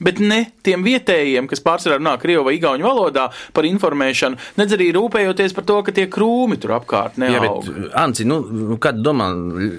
bet 0.00 0.18
ne 0.20 0.40
tiem 0.64 0.82
vietējiem, 0.86 1.48
kas 1.50 1.62
pārsvarā 1.64 1.98
runā 2.00 2.16
krievu 2.20 2.44
vai 2.48 2.54
igauņu 2.58 2.84
valodā 2.86 3.28
par 3.56 3.64
informēšanu, 3.68 4.38
nedz 4.60 4.74
arī 4.76 4.90
rūpējoties 4.96 5.54
par 5.56 5.64
to, 5.68 5.78
ka 5.86 5.92
tie 5.96 6.06
krūmi 6.12 6.58
tur 6.60 6.74
apkārt 6.78 7.18
Jā, 7.20 7.28
neaug. 7.40 7.64
bet, 7.68 7.92
Anci, 8.00 8.24
nu, 8.28 8.40
kad 8.82 9.00
domā, 9.04 9.30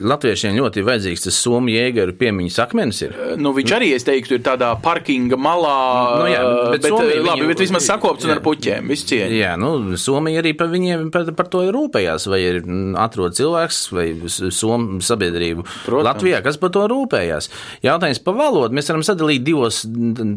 latviešiem 0.01 0.55
ļoti 0.59 0.83
vajadzīgs 0.87 1.25
tas 1.27 1.37
somu 1.41 1.71
jēgaru 1.73 2.15
piemiņas 2.19 2.59
akmenis 2.65 3.01
ir? 3.07 3.15
Nu, 3.41 3.53
viņš 3.57 3.75
arī, 3.77 3.91
es 3.97 4.05
teiktu, 4.07 4.37
ir 4.39 4.45
tādā 4.45 4.71
parkinga 4.81 5.37
malā, 5.41 5.75
Nu 6.21 6.27
jā, 6.29 6.41
bet 6.71 6.81
bet, 6.81 6.89
Somija 6.91 7.21
labi, 7.23 7.41
viņu- 7.41 7.47
bet 7.53 7.61
vismaz 7.63 7.85
sakopts 7.87 8.25
un 8.25 8.31
jā. 8.31 8.35
ar 8.37 8.41
puķiem, 8.45 8.87
visu 8.91 9.07
cieņu. 9.11 9.37
Jā, 9.41 9.53
nu, 9.59 9.97
Somija 9.97 10.41
arī 10.43 10.53
par 10.57 10.67
viņiem 10.71 11.09
par, 11.13 11.25
par 11.37 11.47
to 11.51 11.63
ir 11.67 11.73
rūpējās. 11.75 12.27
Vai 12.31 12.39
ir 12.45 12.61
atrod 13.01 13.33
cilvēks 13.37 13.79
vai 13.95 14.05
somu 14.51 14.99
sabiedrību 15.01 15.65
Protams. 15.85 16.05
Latvijā, 16.07 16.41
kas 16.45 16.57
par 16.61 16.69
to 16.75 16.83
rūpējās? 16.91 17.49
Jautājums 17.83 18.21
par 18.23 18.35
valodu 18.39 18.75
mēs 18.77 18.89
varam 18.91 19.03
sadalīt 19.07 19.43
divos 19.47 19.81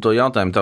to 0.02 0.14
jautājumu 0.14 0.54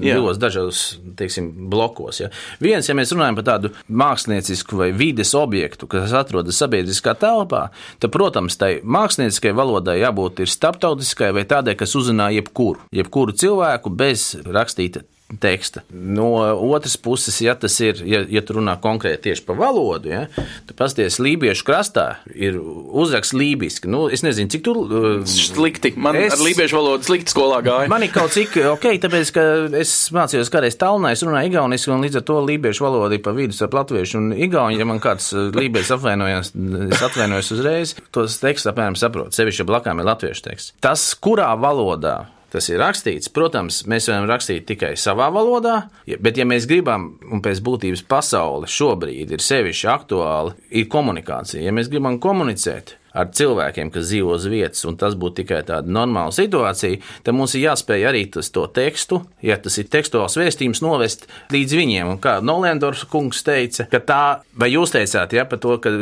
Jā. 0.00 0.16
divos 0.18 0.40
dažādos, 0.40 0.82
teiksim, 1.18 1.50
blokos. 1.72 2.22
Ja. 2.22 2.30
Viens, 2.62 2.88
ja 2.88 2.96
mēs 2.98 3.12
runājam 3.14 3.38
par 3.40 3.48
tādu 3.50 3.72
māksliniecisku 3.88 4.80
vai 4.80 4.90
vides 4.96 5.34
objektu, 5.38 5.88
kas 5.90 6.14
atrodas 6.16 6.60
sabiedriskā 6.60 7.14
telpā, 7.20 7.68
tad, 8.00 8.10
protams, 8.14 8.58
tai 8.60 8.78
mākslinieckai 8.84 9.54
valodai 9.56 10.00
jābūt 10.02 10.44
ir 10.44 10.52
starptautiskai 10.52 11.32
vai 11.36 11.46
tādai, 11.48 11.76
kas 11.78 11.96
uzrunā 11.98 12.30
jebkuru, 12.40 12.86
jebkuru 12.94 13.36
cilvēku 13.36 13.92
bez 13.94 14.32
rakstīta 14.46 15.06
teksta. 15.38 15.82
No 15.92 16.32
otras 16.72 16.96
puses, 16.96 17.36
ja 17.40 17.54
tas 17.54 17.76
ir, 17.80 18.00
ja, 18.06 18.22
ja 18.28 18.42
tu 18.42 18.56
runā 18.58 18.74
konkrēti 18.82 19.28
tieši 19.28 19.44
par 19.46 19.58
valodu, 19.60 20.10
ja, 20.10 20.24
tad 20.66 20.74
pasties 20.78 21.20
Lībiešu 21.22 21.64
krastā 21.68 22.06
ir 22.34 22.56
uzraksts 22.58 23.34
lībiski. 23.36 23.90
Nu, 23.90 24.08
es 24.12 24.24
nezinu, 24.26 24.50
cik 24.50 24.64
tur. 24.66 24.80
uh, 24.86 25.22
Slikti. 25.28 25.92
Man 25.96 26.16
Es- 26.16 26.34
ar 26.34 26.42
lībiešu 26.44 26.76
valodu 26.78 27.06
slikti 27.06 27.32
skolā 27.34 27.60
gāja. 27.62 27.88
Man 27.92 28.02
ir 28.02 28.10
kaut 28.14 28.32
cik 28.34 28.56
ok, 28.72 28.86
tāpēc, 29.02 29.32
ka 29.36 29.44
es 29.78 29.92
mācījos 30.14 30.50
kādreiz 30.52 30.76
Tallinā, 30.80 31.12
es 31.12 31.22
runāju 31.26 31.52
igauniski, 31.52 31.92
un 31.94 32.02
līdz 32.04 32.20
ar 32.20 32.26
to 32.26 32.40
lībiešu 32.46 32.86
valoda 32.86 33.14
ir 33.14 33.22
pa 33.24 33.34
vidu 33.36 33.54
starp 33.56 33.74
latviešu 33.78 34.18
un 34.18 34.32
igauņu. 34.34 34.78
Ja 34.80 34.88
man 34.88 35.00
kāds 35.02 35.30
uh, 35.36 35.50
lībietis 35.54 35.92
apvainojās, 35.94 36.52
es 36.90 37.02
atvainojos 37.06 37.52
uzreiz, 37.56 37.94
tos 38.14 38.40
tekstus 38.42 38.72
apmēram 38.72 38.98
saprotu. 38.98 39.36
Sevišķi, 39.36 39.62
ja 39.64 39.70
blakām 39.70 40.00
ir 40.02 40.08
latviešu 40.10 40.46
teksts. 40.48 40.74
Tas, 40.80 41.06
kurā 41.20 41.52
valodā 41.60 42.26
tas 42.52 42.68
ir 42.70 42.80
rakstīts, 42.82 43.30
protams, 43.34 43.82
mēs 43.90 44.08
varam 44.10 44.28
rakstīt 44.30 44.66
tikai 44.68 44.92
savā 45.00 45.30
valodā, 45.34 45.76
bet 46.20 46.40
ja 46.40 46.46
mēs 46.48 46.68
gribam, 46.70 47.12
un 47.30 47.42
pēc 47.44 47.62
būtības 47.64 48.04
pasaule 48.10 48.70
šobrīd 48.70 49.34
ir 49.34 49.44
sevišķi 49.44 49.90
aktuāli, 49.94 50.56
ir 50.70 50.88
komunikācija. 50.92 51.62
Ja 51.64 51.74
mēs 51.74 51.90
gribam 51.92 52.20
komunicēt, 52.22 52.96
ar 53.12 53.30
cilvēkiem, 53.34 53.90
kas 53.94 54.08
dzīvo 54.10 54.34
uz 54.36 54.46
vietas, 54.50 54.84
un 54.88 54.96
tas 55.00 55.16
būtu 55.18 55.42
tikai 55.42 55.62
tāda 55.66 55.90
normāla 55.90 56.32
situācija, 56.34 57.00
tad 57.26 57.36
mums 57.36 57.54
ir 57.56 57.66
jāspēj 57.68 58.06
arī 58.10 58.24
tas 58.34 58.50
to 58.54 58.66
tekstu, 58.70 59.22
ja 59.44 59.58
tas 59.60 59.78
ir 59.80 59.88
tekstuāls 59.90 60.38
vēstījums, 60.38 60.82
novest 60.84 61.26
līdz 61.52 61.76
viņiem. 61.78 62.12
Un 62.14 62.20
kā 62.22 62.38
Nolendorfs 62.44 63.06
kungs 63.10 63.42
teica, 63.46 63.86
ka 63.90 64.02
tā, 64.04 64.22
vai 64.58 64.70
jūs 64.72 64.94
teicāt, 64.94 65.34
ja, 65.36 65.46
par 65.48 65.60
to, 65.62 65.76
ka 65.82 65.92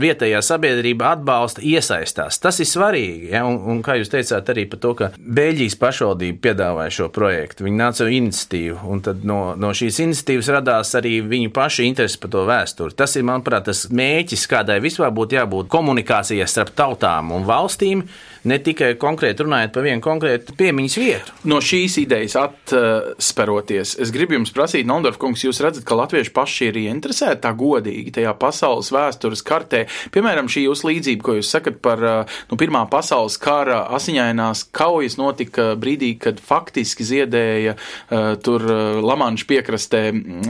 vietējā 0.00 0.42
sabiedrība 0.44 1.12
atbalsta, 1.14 1.62
iesaistās. 1.64 2.40
Tas 2.42 2.60
ir 2.62 2.68
svarīgi, 2.70 3.30
ja, 3.34 3.44
un, 3.48 3.60
un 3.70 3.82
kā 3.86 3.98
jūs 4.00 4.12
teicāt 4.12 4.50
arī 4.52 4.66
par 4.70 4.82
to, 4.82 4.94
ka 4.98 5.10
Beļģijas 5.16 5.78
pašvaldība 5.80 6.42
piedāvāja 6.48 6.94
šo 6.98 7.08
projektu, 7.14 7.66
viņi 7.66 7.80
nāca 7.80 8.04
ar 8.04 8.12
iniciatīvu, 8.16 8.78
un 8.90 9.02
tad 9.06 9.24
no, 9.28 9.40
no 9.58 9.72
šīs 9.76 10.00
iniciatīvas 10.06 10.50
radās 10.56 10.94
arī 10.98 11.18
viņu 11.26 11.52
pašu 11.54 11.86
interesi 11.86 12.20
par 12.22 12.32
to 12.34 12.44
vēsturi. 12.48 12.96
Tas 12.98 13.16
ir, 13.18 13.26
manuprāt, 13.28 13.66
tas 13.68 13.86
mēķis, 13.92 14.46
kādai 14.50 14.78
vispār 14.84 15.12
būtu 15.14 15.38
jābūt 15.38 15.70
komunikācijai 15.72 16.46
starp 16.56 16.72
tautām 16.76 17.34
un 17.36 17.46
valstīm, 17.46 18.02
ne 18.46 18.58
tikai 18.62 18.92
konkrēti 19.00 19.44
runājot 19.44 19.72
par 19.74 19.84
vienu 19.86 20.02
konkrētu 20.04 20.54
piemiņas 20.56 20.96
vietu. 21.00 21.34
No 21.50 21.58
šīs 21.64 21.98
idejas 22.02 22.36
atsperoties, 22.40 23.96
es 24.02 24.12
gribu 24.14 24.36
jums 24.36 24.54
prasīt, 24.54 24.86
Nondorf 24.88 25.18
kungs, 25.20 25.42
jūs 25.44 25.60
redzat, 25.64 25.84
ka 25.86 25.98
latvieši 25.98 26.32
paši 26.34 26.70
ir 26.70 26.78
ieinteresēti 26.84 27.42
tā 27.42 27.52
godīgi 27.58 28.14
tajā 28.16 28.32
pasaules 28.38 28.92
vēstures 28.94 29.42
kartē. 29.46 29.84
Piemēram, 30.14 30.50
šī 30.50 30.66
jūsu 30.66 30.90
līdzība, 30.90 31.26
ko 31.26 31.36
jūs 31.38 31.50
sakat 31.52 31.80
par 31.84 32.02
nu, 32.06 32.56
Pirmā 32.56 32.86
pasaules 32.90 33.36
kara 33.42 33.82
asiņainās 33.98 34.64
kaujas 34.74 35.18
notika 35.20 35.74
brīdī, 35.78 36.14
kad 36.22 36.40
faktiski 36.42 37.04
ziedēja 37.06 37.76
uh, 37.76 38.32
tur 38.42 38.64
uh, 38.64 39.02
Lamanša 39.04 39.46
piekrastē 39.50 40.02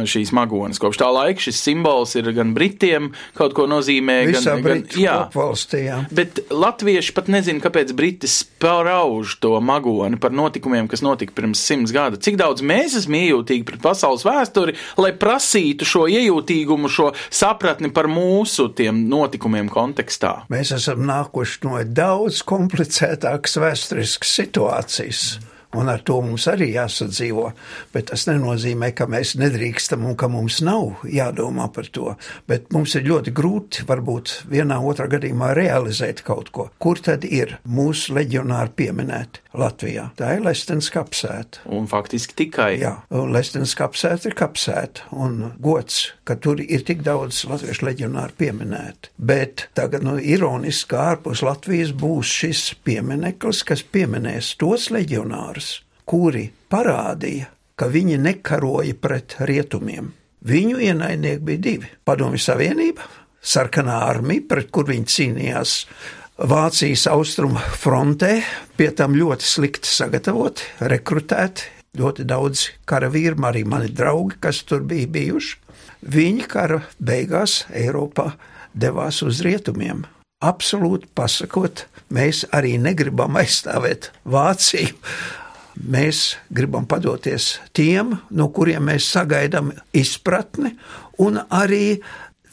šīs 0.07 0.33
magonas. 0.37 0.81
Kopš 0.83 1.01
tā 1.03 1.11
laika 1.12 1.42
šis 1.49 1.61
simbols 1.66 2.14
ir 2.21 2.31
gan 2.37 2.55
Britiem 2.57 3.11
kaut 3.37 3.57
ko 3.57 3.66
nozīmē, 3.71 4.21
Visā 4.31 4.55
gan, 4.55 4.62
gan 4.62 4.66
Britu 4.66 5.03
kopvalstī, 5.03 5.87
jā. 5.88 5.96
Bet 6.15 6.41
latvieši 6.53 7.15
pat 7.17 7.31
nezina, 7.33 7.63
kāpēc 7.65 7.93
Briti 7.97 8.31
sprauž 8.31 9.37
to 9.43 9.55
magoni 9.65 10.21
par 10.21 10.35
notikumiem, 10.37 10.89
kas 10.91 11.05
notika 11.05 11.35
pirms 11.37 11.63
simts 11.63 11.95
gada. 11.95 12.21
Cik 12.21 12.39
daudz 12.41 12.65
mēs 12.67 12.99
esam 13.01 13.17
iejūtīgi 13.19 13.67
pret 13.69 13.83
pasaules 13.85 14.27
vēsturi, 14.27 14.77
lai 15.01 15.13
prasītu 15.17 15.89
šo 15.89 16.07
iejūtīgumu, 16.13 16.91
šo 16.93 17.11
sapratni 17.31 17.93
par 17.95 18.11
mūsu 18.13 18.69
tiem 18.77 19.05
notikumiem 19.11 19.71
kontekstā. 19.73 20.37
Mēs 20.53 20.75
esam 20.77 21.05
nākuši 21.09 21.63
no 21.67 21.83
daudz 21.87 22.43
komplicētākas 22.47 23.61
vēsturiskas 23.63 24.39
situācijas. 24.41 25.27
Un 25.77 25.91
ar 25.93 26.03
to 26.07 26.19
mums 26.25 26.47
arī 26.51 26.71
jāsadzīvo. 26.75 27.51
Bet 27.95 28.11
tas 28.11 28.27
nenozīmē, 28.29 28.93
ka 28.97 29.09
mēs 29.11 29.35
nedrīkstam 29.41 30.07
un 30.09 30.17
ka 30.19 30.29
mums 30.33 30.61
nav 30.65 31.05
jādomā 31.11 31.69
par 31.75 31.91
to. 31.93 32.15
Bet 32.49 32.71
mums 32.75 32.97
ir 32.99 33.07
ļoti 33.09 33.35
grūti, 33.37 33.87
varbūt 33.89 34.35
vienā 34.51 34.79
otrā 34.81 35.09
gadījumā, 35.17 35.53
realizēt 35.57 36.23
kaut 36.27 36.53
ko. 36.55 36.69
Kur 36.83 37.01
tad 37.03 37.27
ir 37.29 37.59
mūsu 37.69 38.17
leģionāri 38.17 38.75
pieminēti 38.79 39.45
Latvijā? 39.57 40.11
Tā 40.19 40.37
ir 40.37 40.45
Lestens 40.47 40.91
kapsēta. 40.93 41.65
Un 41.73 41.89
faktiski 41.91 42.37
tikai. 42.45 42.71
Jā, 42.83 42.97
un 43.15 43.33
Lestens 43.35 43.77
kapsēta 43.79 44.31
ir 44.31 44.39
kapsēta. 44.39 45.09
Un 45.17 45.53
gods, 45.62 46.12
ka 46.27 46.37
tur 46.41 46.61
ir 46.62 46.85
tik 46.87 47.05
daudz 47.07 47.45
latviešu 47.49 47.87
leģionāru 47.87 48.37
pieminēti. 48.39 49.12
Bet 49.17 49.69
tagad, 49.77 50.05
nu, 50.07 50.17
ironiski, 50.21 50.97
ārpus 50.99 51.43
Latvijas 51.47 51.93
būs 51.97 52.31
šis 52.41 52.62
piemineklis, 52.87 53.62
kas 53.67 53.85
pieminēs 53.95 54.55
tos 54.61 54.89
leģionārus, 54.95 55.66
kuri 56.07 56.47
parādīja, 56.71 57.51
ka 57.77 57.88
viņi 57.92 58.19
nekaroja 58.23 58.95
pret 59.01 59.37
rietumiem. 59.49 60.12
Viņu 60.47 60.79
ienaidnieki 60.81 61.42
bija 61.45 61.62
divi- 61.62 61.88
Padomju 62.07 62.38
Savienība, 62.38 63.03
sarkanā 63.42 64.03
armija, 64.07 64.47
pret 64.49 64.71
kur 64.71 64.85
viņi 64.85 65.05
cīnījās 65.05 65.85
Vācijas 66.37 67.07
austrumu 67.09 67.59
frontē, 67.81 68.42
pie 68.77 68.90
tam 68.92 69.14
ļoti 69.16 69.40
slikti 69.42 69.88
sagatavoti, 69.88 70.62
rekrutēti, 70.81 71.62
ļoti 71.97 72.27
daudz 72.29 72.66
karavīru, 72.85 73.40
arī 73.40 73.64
mani 73.64 73.88
draugi, 73.88 74.37
kas 74.40 74.62
tur 74.62 74.81
bija 74.85 75.07
bijuši. 75.07 75.57
Viņi 76.05 76.47
kara 76.47 76.83
beigās 77.01 77.64
Eiropā 77.73 78.35
devās 78.75 79.23
uz 79.23 79.40
rietumiem. 79.40 80.05
Absolūti 80.45 81.09
pasakot, 81.16 81.87
mēs 82.12 82.45
arī 82.53 82.77
negribam 82.79 83.40
aizstāvēt 83.40 84.11
Vāciju. 84.29 84.92
Mēs 85.77 86.37
gribam 86.49 86.87
padoties 86.89 87.57
tiem, 87.77 88.15
no 88.33 88.49
kuriem 88.55 88.89
mēs 88.89 89.11
sagaidām 89.12 89.75
izpratni 89.97 90.73
un 91.23 91.37
arī 91.53 91.99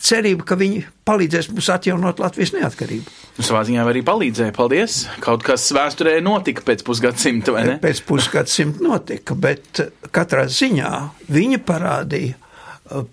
cerību, 0.04 0.44
ka 0.48 0.58
viņi 0.60 0.82
palīdzēs 1.08 1.50
mums 1.54 1.70
atjaunot 1.72 2.20
Latvijas 2.20 2.52
neatkarību. 2.58 3.14
Nu, 3.38 3.46
Savā 3.48 3.64
ziņā 3.68 3.86
arī 3.88 4.04
palīdzēja. 4.06 4.56
Paldies! 4.56 4.98
Kaut 5.24 5.46
kas 5.48 5.70
vēsturē 5.76 6.18
notika 6.26 6.66
pēc 6.68 6.84
pusgadsimta, 6.88 7.56
vai 7.56 7.64
ne? 7.70 7.78
Pēc 7.84 8.04
pusgadsimta 8.08 8.84
notika, 8.84 9.38
bet 9.40 9.86
katrā 10.14 10.46
ziņā 10.52 10.92
viņi 11.32 11.62
parādīja, 11.64 12.43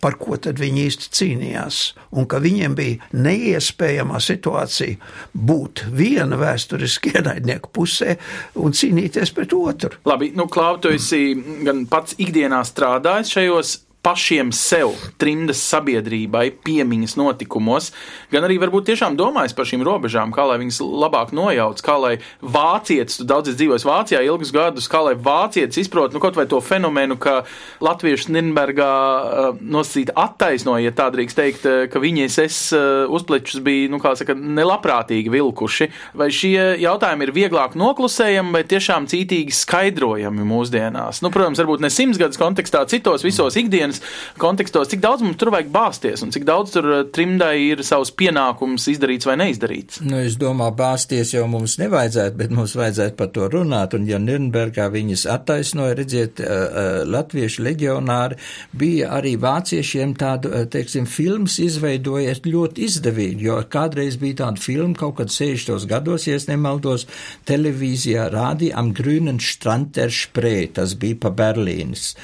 par 0.01 0.17
ko 0.21 0.37
tad 0.41 0.61
viņi 0.61 0.87
īsti 0.89 1.11
cīnījās, 1.17 1.81
un 2.17 2.29
ka 2.31 2.41
viņiem 2.43 2.77
bija 2.79 3.11
neiespējama 3.17 4.21
situācija 4.23 4.99
būt 5.35 5.85
viena 5.97 6.39
vēsturiski 6.41 7.13
ienaidnieku 7.19 7.73
pusē 7.75 8.17
un 8.61 8.77
cīnīties 8.77 9.35
pret 9.37 9.55
otru. 9.57 10.01
Labi, 10.09 10.33
nu, 10.37 10.49
Klau, 10.51 10.79
tu 10.83 10.93
esi 10.95 11.35
gan 11.67 11.87
pats 11.91 12.19
ikdienā 12.21 12.63
strādājis 12.67 13.37
šajos 13.37 13.77
pašiem 14.03 14.49
sev, 14.57 14.95
trimdas 15.21 15.61
sabiedrībai, 15.69 16.47
piemiņas 16.65 17.17
notikumos, 17.21 17.91
gan 18.33 18.47
arī 18.47 18.57
varbūt 18.63 18.89
tiešām 18.89 19.17
domājis 19.19 19.55
par 19.57 19.69
šīm 19.69 19.85
robežām, 19.85 20.33
kā 20.33 20.47
lai 20.49 20.57
viņas 20.63 20.81
labāk 20.81 21.35
nojauc, 21.37 21.83
kā 21.85 21.97
lai 22.01 22.13
vācietis, 22.41 23.21
tu 23.21 23.27
daudz 23.29 23.53
dzīvojis 23.53 23.85
Vācijā 23.85 24.23
ilgus 24.25 24.55
gadus, 24.57 24.89
kā 24.91 25.03
lai 25.05 25.15
vācietis 25.21 25.83
izprot, 25.85 26.15
nu, 26.17 26.23
kaut 26.23 26.39
vai 26.39 26.47
to 26.49 26.63
fenomenu, 26.65 27.19
ka 27.21 27.43
latviešu 27.85 28.33
Nirnbergā 28.33 28.91
uh, 28.91 29.61
nosacīt 29.61 30.15
attaisnoja, 30.17 30.89
ja 30.89 30.97
tā 30.97 31.11
drīkst 31.13 31.37
teikt, 31.37 31.69
uh, 31.69 31.85
ka 31.93 32.01
viņi 32.01 32.29
es 32.31 32.61
uh, 32.73 33.05
uzplečus 33.13 33.61
bija, 33.65 33.91
nu, 33.93 34.01
kā 34.01 34.15
saka, 34.17 34.35
nelabprātīgi 34.35 35.33
vilkuši. 35.33 35.91
Vai 36.17 36.31
šie 36.35 36.81
jautājumi 36.81 37.29
ir 37.29 37.35
vieglāk 37.37 37.77
noklusējami 37.79 38.57
vai 38.57 38.65
tiešām 38.69 39.11
cītīgi 39.11 39.55
skaidrojami 39.61 40.47
mūsdienās? 40.47 41.21
Nu, 41.25 41.33
protams, 41.35 41.61
varbūt 41.61 41.85
ne 41.85 41.93
simts 41.93 42.21
gadus 42.21 42.41
kontekstā, 42.41 42.87
citos 42.91 43.27
visos 43.27 43.59
ikdienas 43.61 43.90
ikdienas 43.91 44.01
kontekstos, 44.39 44.89
cik 44.91 45.03
daudz 45.03 45.23
mums 45.25 45.39
tur 45.41 45.51
vajag 45.53 45.71
bāzties 45.73 46.23
un 46.25 46.33
cik 46.33 46.45
daudz 46.49 46.75
tur 46.75 46.87
uh, 46.89 47.03
trimdai 47.13 47.57
ir 47.71 47.83
savs 47.85 48.13
pienākums 48.17 48.87
izdarīts 48.91 49.27
vai 49.27 49.37
neizdarīts? 49.41 50.01
Nu, 50.07 50.21
es 50.23 50.37
domāju, 50.41 50.77
bāzties 50.79 51.35
jau 51.35 51.47
mums 51.51 51.79
nevajadzētu, 51.81 52.37
bet 52.39 52.55
mums 52.55 52.75
vajadzētu 52.79 53.17
par 53.19 53.31
to 53.35 53.49
runāt. 53.53 53.95
Un, 53.97 54.07
ja 54.09 54.21
Nürnbergā 54.23 54.89
viņas 54.93 55.27
attaisnoja, 55.31 55.97
redziet, 55.99 56.41
uh, 56.41 56.51
uh, 56.51 56.89
latviešu 57.11 57.65
leģionāri 57.67 58.39
bija 58.81 59.11
arī 59.19 59.37
vāciešiem 59.41 60.15
tādu, 60.19 60.53
teiksim, 60.71 61.09
filmas 61.11 61.59
izveidojies 61.63 62.43
ļoti 62.47 62.87
izdevīgi, 62.87 63.49
jo 63.49 63.59
kādreiz 63.71 64.19
bija 64.21 64.45
tāda 64.45 64.63
filma 64.63 64.97
kaut 64.99 65.19
kad 65.21 65.33
60. 65.33 65.87
gados, 65.91 66.27
ja 66.29 66.39
es 66.39 66.49
nemaldos, 66.49 67.07
televīzijā 67.49 68.29
rādīja 68.33 68.79
am 68.81 68.93
Grünen 68.97 69.41
Strand 69.43 69.95
der 69.97 70.13
Spree, 70.15 70.69
tas 70.75 70.95
bija 71.01 71.19
pa 71.25 71.33
Berlīnas, 71.35 72.15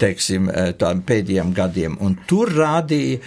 teiksim, 0.00 0.48
tādiem 0.78 1.02
pēdējiem 1.12 1.52
gadiem, 1.56 2.00
un 2.00 2.16
tur 2.28 2.52
rādīja 2.56 3.20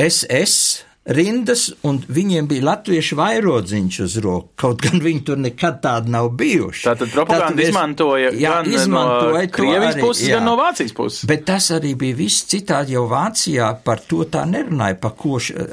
SS 0.00 0.89
rindas, 1.10 1.66
un 1.86 1.98
viņiem 2.08 2.46
bija 2.50 2.64
latviešu 2.68 3.16
vairodziņš 3.18 3.98
uz 4.04 4.16
roku, 4.22 4.52
kaut 4.60 4.82
gan 4.84 5.02
viņi 5.02 5.22
tur 5.26 5.40
nekad 5.42 5.80
tādi 5.82 6.12
nav 6.14 6.30
bijuši. 6.38 6.84
Tātad 6.86 7.12
propaganda 7.14 7.50
Tātad 7.50 7.62
es- 7.64 7.72
izmantoja 7.72 8.30
jā, 8.30 8.52
gan 8.54 8.70
izmantoja 8.70 9.42
no 9.42 9.50
Krievijas 9.56 9.94
arī, 9.94 10.04
puses, 10.04 10.28
jā. 10.28 10.36
gan 10.38 10.46
no 10.46 10.56
Vācijas 10.60 10.94
puses. 10.94 11.24
Bet 11.30 11.44
tas 11.48 11.70
arī 11.74 11.94
bija 11.98 12.16
viss 12.16 12.46
citādi, 12.50 12.94
jau 12.94 13.06
Vācijā 13.10 13.70
par 13.84 14.02
to 14.06 14.24
tā 14.30 14.44
nerunāja, 14.46 15.00
pa 15.00 15.10
ko 15.10 15.40
š, 15.40 15.66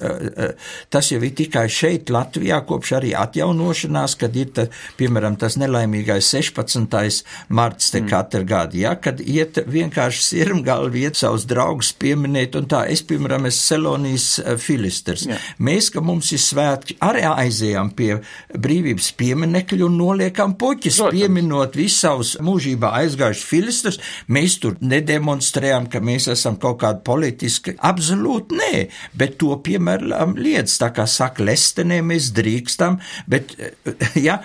tas 0.90 1.12
jau 1.12 1.22
ir 1.22 1.36
tikai 1.38 1.68
šeit, 1.70 2.10
Latvijā, 2.14 2.62
kopš 2.66 2.96
arī 2.98 3.14
atjaunošanās, 3.18 4.18
kad 4.18 4.36
ir, 4.36 4.50
ta, 4.56 4.68
piemēram, 4.98 5.38
tas 5.38 5.58
nelaimīgais 5.62 6.32
16. 6.34 7.24
marts 7.50 7.92
te 7.94 8.02
mm. 8.02 8.10
katru 8.10 8.44
gadu, 8.48 8.82
ja, 8.82 8.96
kad 8.96 9.22
iet 9.22 9.62
vienkārši 9.68 10.24
sirmgalvi, 10.32 11.06
iet 11.06 11.20
savus 11.20 11.46
draugus 11.46 11.94
pieminēt, 11.94 12.58
un 12.58 12.66
tā, 12.66 12.86
es, 12.90 13.04
piemēram, 13.06 13.46
esmu 13.52 13.66
Selonijas 13.68 14.28
filisters. 14.64 15.27
Jā. 15.28 15.38
Mēs, 15.68 15.90
ka 15.94 16.04
mums 16.06 16.32
ir 16.36 16.42
svētki, 16.42 16.98
arī 17.04 17.24
aizējām 17.28 17.92
pie 17.98 18.12
brīvības 18.54 19.12
pieminekļa 19.20 19.86
un 19.88 19.98
noliekam 20.00 20.56
puķis, 20.60 21.02
Protams. 21.02 21.18
pieminot 21.18 21.78
visus 21.78 22.02
savus 22.04 22.34
mūžībā 22.44 22.92
aizgājušus 23.02 23.48
filistus. 23.48 24.00
Mēs 24.32 24.58
tur 24.64 24.78
nedemonstrējām, 24.82 25.90
ka 25.92 26.02
mēs 26.04 26.30
esam 26.34 26.60
kaut 26.62 26.80
kādi 26.84 27.04
politiski. 27.08 27.76
Absolūti 27.90 28.58
nē, 28.58 28.84
bet 29.18 29.38
to 29.42 29.56
piemēram 29.64 30.36
liedz. 30.38 30.78
Tā 30.82 30.92
kā 30.96 31.08
saka, 31.10 31.46
lestenē 31.48 32.00
mēs 32.06 32.32
drīkstam, 32.38 33.00
bet 33.30 33.56
ja, 34.28 34.40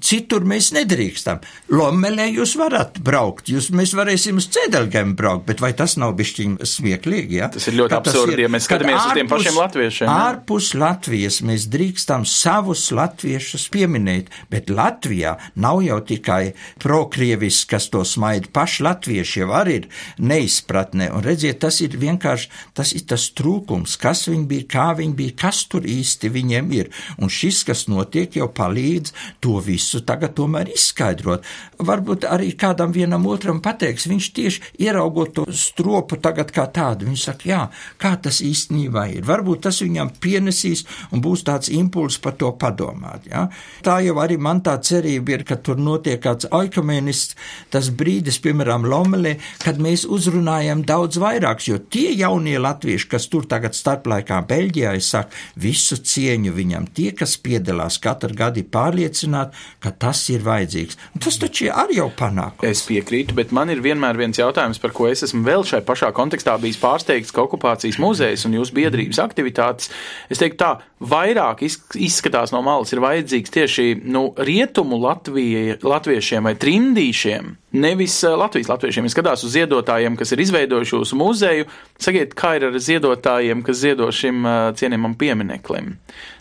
citur 0.00 0.46
mēs 0.48 0.72
nedrīkstam. 0.76 1.42
Lomelē 1.74 2.28
jūs 2.32 2.54
varat 2.60 3.00
braukt, 3.04 3.50
jūs, 3.52 3.70
mēs 3.74 3.94
varēsim 3.98 4.40
uz 4.40 4.48
cedelgiem 4.54 5.14
braukt, 5.18 5.46
bet 5.48 5.62
vai 5.64 5.72
tas 5.76 5.96
nav 6.00 6.14
bišķiņ 6.18 6.58
smieklīgi? 6.68 7.40
Ja? 7.40 7.50
Tas 7.52 7.68
ir 7.70 7.78
ļoti 7.80 7.94
Ka 7.94 8.02
absurdi, 8.02 8.44
ja 8.44 8.52
mēs 8.52 8.68
kad 8.68 8.82
skatāmies 8.82 9.04
uz 9.04 9.16
tiem 9.18 9.30
pašiem 9.30 9.58
latviešiem? 9.58 10.10
Ārpus 10.18 10.72
Latvijas 10.74 11.36
mēs 11.46 11.68
drīkstam 11.70 12.24
savus 12.26 12.88
latviešus 12.96 13.68
pieminēt, 13.70 14.32
bet 14.50 14.70
Latvijā 14.72 15.36
nav 15.54 15.78
jau 15.84 15.98
tikai 16.08 16.54
prokrievis, 16.82 17.60
kas 17.70 17.86
to 17.92 18.00
smaida. 18.08 18.50
Paši 18.50 18.82
latvieši 18.86 19.42
jau 19.44 19.52
arī 19.54 19.76
ir 19.78 19.86
neizpratnē, 20.18 21.10
un 21.14 21.22
redziet, 21.22 21.60
tas 21.62 21.78
ir 21.84 21.94
vienkārši, 22.02 22.50
tas 22.74 22.94
ir 22.98 23.04
tas 23.12 23.28
trūkums, 23.38 23.94
kas 24.00 24.24
viņi 24.30 24.46
bija, 24.50 24.66
kā 24.72 24.88
viņi 24.98 25.14
bija, 25.20 25.36
kas 25.44 25.60
tur 25.70 25.86
īsti 25.86 26.32
viņiem 26.34 26.72
ir, 26.80 26.90
un 27.22 27.30
šis, 27.30 27.62
kas 27.68 27.84
notiek, 27.92 28.40
jau 28.40 28.48
palīdz 28.50 29.14
to 29.44 29.60
visu 29.62 30.02
tagad 30.08 30.34
tomēr 30.40 30.72
izskaidrot. 30.74 31.46
Varbūt 31.78 32.26
arī 32.26 32.50
kādam 32.58 32.96
vienam 32.96 33.28
otram 33.30 33.62
pateiks, 33.62 34.08
viņš 34.10 34.30
tieši 34.40 34.74
ieraugot 34.88 35.36
to 35.38 35.46
stropu 35.54 36.18
tagad 36.18 36.50
kā 36.54 36.66
tādu, 36.74 37.06
viņš 37.06 37.28
saka, 37.30 37.50
jā, 37.52 37.62
kā 38.02 38.16
tas 38.18 38.42
īstenībā 38.42 39.08
ir. 39.14 39.26
Varbūt 39.28 39.68
tas 39.68 39.78
viņam 39.84 40.07
pienesīs 40.22 40.84
un 41.12 41.22
būs 41.24 41.44
tāds 41.46 41.70
impulss 41.72 42.20
par 42.22 42.36
to 42.40 42.50
padomāt. 42.60 43.28
Ja? 43.30 43.46
Tā 43.84 43.98
jau 44.04 44.18
arī 44.22 44.38
man 44.40 44.62
tā 44.64 44.76
cerība 44.82 45.36
ir, 45.36 45.44
ka 45.48 45.58
tur 45.60 45.80
notiek 45.80 46.20
kāds 46.24 46.48
oikumenists, 46.54 47.36
tas 47.72 47.90
brīdis, 47.94 48.40
piemēram, 48.44 48.86
Lomelē, 48.88 49.36
kad 49.62 49.80
mēs 49.82 50.06
uzrunājam 50.08 50.84
daudz 50.88 51.20
vairāks, 51.20 51.68
jo 51.70 51.78
tie 51.78 52.12
jaunie 52.16 52.56
latvieši, 52.60 53.08
kas 53.10 53.28
tur 53.32 53.46
tagad 53.50 53.76
starplaikā 53.76 54.40
Beļģijā, 54.48 54.94
es 54.98 55.10
saku, 55.14 55.36
visu 55.60 55.98
cieņu 56.00 56.54
viņam, 56.56 56.88
tie, 56.96 57.10
kas 57.16 57.36
piedalās 57.42 57.98
katru 58.02 58.36
gadu, 58.38 58.62
ir 58.62 58.70
pārliecināti, 58.72 59.56
ka 59.84 59.92
tas 60.06 60.24
ir 60.32 60.44
vajadzīgs. 60.46 60.98
Tas 61.22 61.38
taču 61.40 61.68
arī 61.72 61.98
jau 61.98 62.08
panākums. 62.14 62.66
Es 62.68 62.84
piekrītu, 62.88 63.36
bet 63.38 63.52
man 63.54 63.72
ir 63.72 63.82
vienmēr 63.84 64.18
viens 64.18 64.38
jautājums, 64.38 64.80
par 64.82 64.94
ko 64.96 65.08
es 65.10 65.24
esmu 65.26 65.44
vēl 65.46 65.64
šai 65.66 65.82
pašā 65.86 66.10
kontekstā 66.16 66.56
bijis 66.62 66.80
pārsteigts, 66.82 67.32
ka 67.34 67.44
okupācijas 67.44 68.00
muzejs 68.02 68.46
un 68.48 68.56
jūsu 68.58 68.76
biedrības 68.78 69.20
aktivitātes, 69.22 69.92
es 70.30 70.40
teiktu 70.40 70.58
tā, 70.62 70.70
vairāk 71.00 71.62
iz- 71.66 71.80
izskatās 71.94 72.52
no 72.54 72.62
malas 72.62 72.92
ir 72.92 73.00
vajadzīgs 73.04 73.54
tieši 73.54 73.86
nu, 74.04 74.28
rietumu 74.36 74.98
Latvija, 75.02 75.76
latviešiem 75.82 76.48
vai 76.48 76.54
trimdīšiem. 76.58 77.52
Nevis 77.78 78.16
eh, 78.24 78.34
Latvijas 78.38 78.70
latviešiem. 78.72 79.06
Es 79.08 79.14
skatos 79.16 79.44
uz 79.44 79.54
ziedotājiem, 79.56 80.16
kas 80.18 80.32
ir 80.32 80.42
izveidojuši 80.46 80.96
jūsu 80.96 81.18
muzeju. 81.20 81.68
Sakiet, 82.00 82.34
kā 82.38 82.56
ir 82.58 82.68
ar 82.70 82.80
ziedotājiem, 82.80 83.62
kas 83.66 83.82
ziedo 83.84 84.10
šim 84.14 84.44
eh, 84.46 84.58
cienījamam 84.78 85.14
piemineklim? 85.20 85.94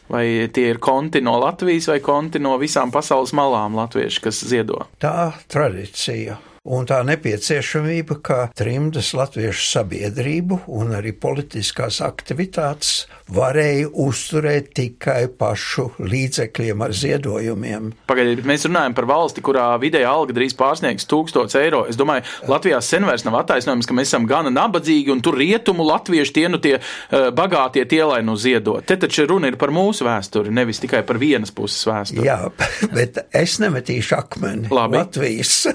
Vai 0.08 0.48
tie 0.56 0.70
ir 0.72 0.78
konti 0.80 1.20
no 1.20 1.34
Latvijas 1.41 1.89
vai 1.91 2.00
konti 2.00 2.39
no 2.39 2.54
visām 2.62 2.93
pasaules 2.96 3.34
malām 3.36 3.76
latvieši, 3.76 4.22
kas 4.24 4.39
ziedo? 4.48 4.86
Tā 5.04 5.34
tradīcija. 5.52 6.38
Un 6.67 6.88
tā 6.88 6.99
nepieciešamība, 7.08 8.17
ka 8.19 8.39
trimdas 8.58 9.13
latviešu 9.15 9.69
sabiedrību 9.71 10.65
un 10.75 10.91
arī 10.97 11.13
politiskās 11.15 12.01
aktivitātes 12.03 13.06
varēja 13.32 13.88
uzturēt 14.03 14.69
tikai 14.75 15.27
pašu 15.39 15.89
līdzekļiem 15.99 16.84
ar 16.84 16.95
ziedojumiem. 16.95 17.89
Pagaidiet, 18.08 18.43
mēs 18.47 18.67
runājam 18.67 18.95
par 18.97 19.08
valsti, 19.08 19.43
kurā 19.43 19.69
vidēja 19.82 20.12
alga 20.12 20.36
drīz 20.36 20.56
pārsniegs 20.60 21.08
1000 21.08 21.56
eiro. 21.60 21.84
Es 21.91 21.99
domāju, 21.99 22.23
Latvijā 22.51 22.80
sen 22.84 23.08
vairs 23.08 23.23
nav 23.27 23.39
attaisnojums, 23.41 23.88
ka 23.88 23.95
mēs 23.95 24.12
esam 24.12 24.27
gana 24.27 24.51
nabadzīgi 24.53 25.12
un 25.13 25.23
tur 25.23 25.39
rietumu 25.39 25.88
latvieši 25.88 26.36
tie 26.36 26.45
nu 26.51 26.60
tie 26.63 26.75
uh, 26.80 27.30
bagātie 27.36 27.84
tie, 27.88 28.03
lai 28.08 28.21
nu 28.27 28.36
ziedot. 28.39 28.84
Te 28.88 28.99
taču 28.99 29.27
runa 29.27 29.51
ir 29.51 29.60
par 29.60 29.71
mūsu 29.75 30.08
vēsturi, 30.08 30.51
nevis 30.56 30.84
tikai 30.84 31.03
par 31.08 31.19
vienas 31.21 31.51
puses 31.56 31.84
vēsturi. 31.88 32.27
Jā, 32.27 32.39
bet 32.97 33.23
es 33.36 33.58
nemetīšu 33.63 34.19
akmeni 34.19 34.71
Labi. 34.71 34.99
Latvijas, 34.99 35.67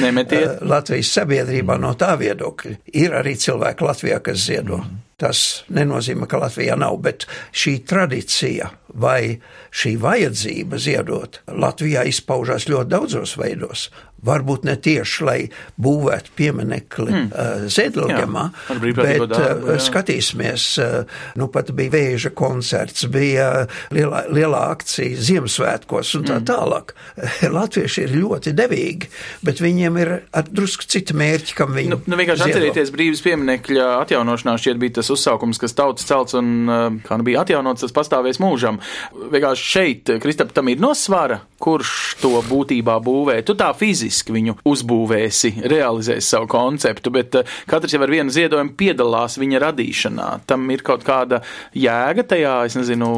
Nemetiet. 0.00 0.39
Latvijas 0.70 1.12
sabiedrībā 1.18 1.76
no 1.80 1.94
tā 1.98 2.14
viedokļa. 2.20 2.76
Ir 3.00 3.14
arī 3.20 3.36
cilvēki 3.40 3.86
Latvijā, 3.86 4.20
kas 4.24 4.44
ziedo. 4.46 4.80
Tas 5.20 5.64
nenozīmē, 5.68 6.28
ka 6.30 6.40
Latvijā 6.40 6.78
nav, 6.80 6.96
bet 7.04 7.26
šī 7.52 7.80
tradīcija 7.88 8.70
vai 8.94 9.38
šī 9.70 9.94
vajadzība 10.02 10.78
ziedot 10.82 11.40
Latvijā 11.46 12.04
izpaužās 12.10 12.68
ļoti 12.70 12.90
daudzos 12.90 13.36
veidos. 13.38 13.90
Varbūt 14.20 14.66
ne 14.68 14.74
tieši, 14.76 15.22
lai 15.24 15.38
būvētu 15.80 16.34
pieminekli 16.36 17.08
mm. 17.08 17.28
uh, 17.32 17.62
brīvprātīgo 18.82 19.28
bet 19.30 19.32
darbu, 19.32 19.76
skatīsimies, 19.80 20.64
uh, 20.82 21.22
nu 21.40 21.48
pat 21.52 21.70
bija 21.76 21.94
vēža 21.94 22.32
koncerts, 22.36 23.06
bija 23.08 23.64
lielā, 23.94 24.26
lielā 24.28 24.60
akcija 24.74 25.16
Ziemassvētkos 25.24 26.12
un 26.18 26.28
tā 26.28 26.36
Mm. 26.40 26.48
tālāk. 26.50 26.92
Latvieši 27.58 28.04
ir 28.04 28.12
ļoti 28.20 28.52
devīgi, 28.56 29.08
bet 29.46 29.62
viņiem 29.64 29.96
ir 30.02 30.12
drusku 30.52 30.84
citi 30.84 31.16
mērķi, 31.16 31.56
kam 31.56 31.72
viņi. 31.76 31.94
Nu, 31.94 32.00
nu 32.04 32.20
vienkārši 32.20 32.50
atcerieties 32.50 32.92
brīvības 32.92 33.24
pieminekļa 33.24 33.88
atjaunošanā 34.02 34.58
šķiet 34.60 34.80
bija 34.84 34.98
tas 35.00 35.09
uzsaukums, 35.14 35.60
kas 35.60 35.76
tautas 35.76 36.06
celts 36.08 36.36
un 36.38 36.50
uh, 36.66 36.86
kā 37.06 37.18
nu 37.20 37.26
bija 37.26 37.44
atjaunots, 37.44 37.84
tas 37.84 37.94
pastāvēs 37.96 38.40
mūžam. 38.42 38.80
Vienkārši 39.32 39.70
šeit, 39.74 40.12
Kristap, 40.22 40.54
tam 40.56 40.70
ir 40.72 40.80
nosvara, 40.82 41.40
kurš 41.60 41.92
to 42.22 42.32
būtībā 42.46 42.96
būvē. 43.04 43.40
Tu 43.46 43.56
tā 43.58 43.70
fiziski 43.76 44.34
viņu 44.34 44.56
uzbūvēsi, 44.68 45.52
realizēsi 45.70 46.34
savu 46.34 46.48
konceptu, 46.50 47.12
bet 47.14 47.40
uh, 47.40 47.56
katrs 47.70 47.96
jau 47.96 48.02
ar 48.04 48.12
vienu 48.12 48.34
ziedojumu 48.34 48.74
piedalās 48.78 49.38
viņa 49.40 49.62
radīšanā. 49.66 50.28
Tam 50.50 50.66
ir 50.72 50.84
kaut 50.86 51.04
kāda 51.06 51.42
jēga 51.76 52.24
tajā, 52.34 52.56
es 52.68 52.78
nezinu, 52.78 53.10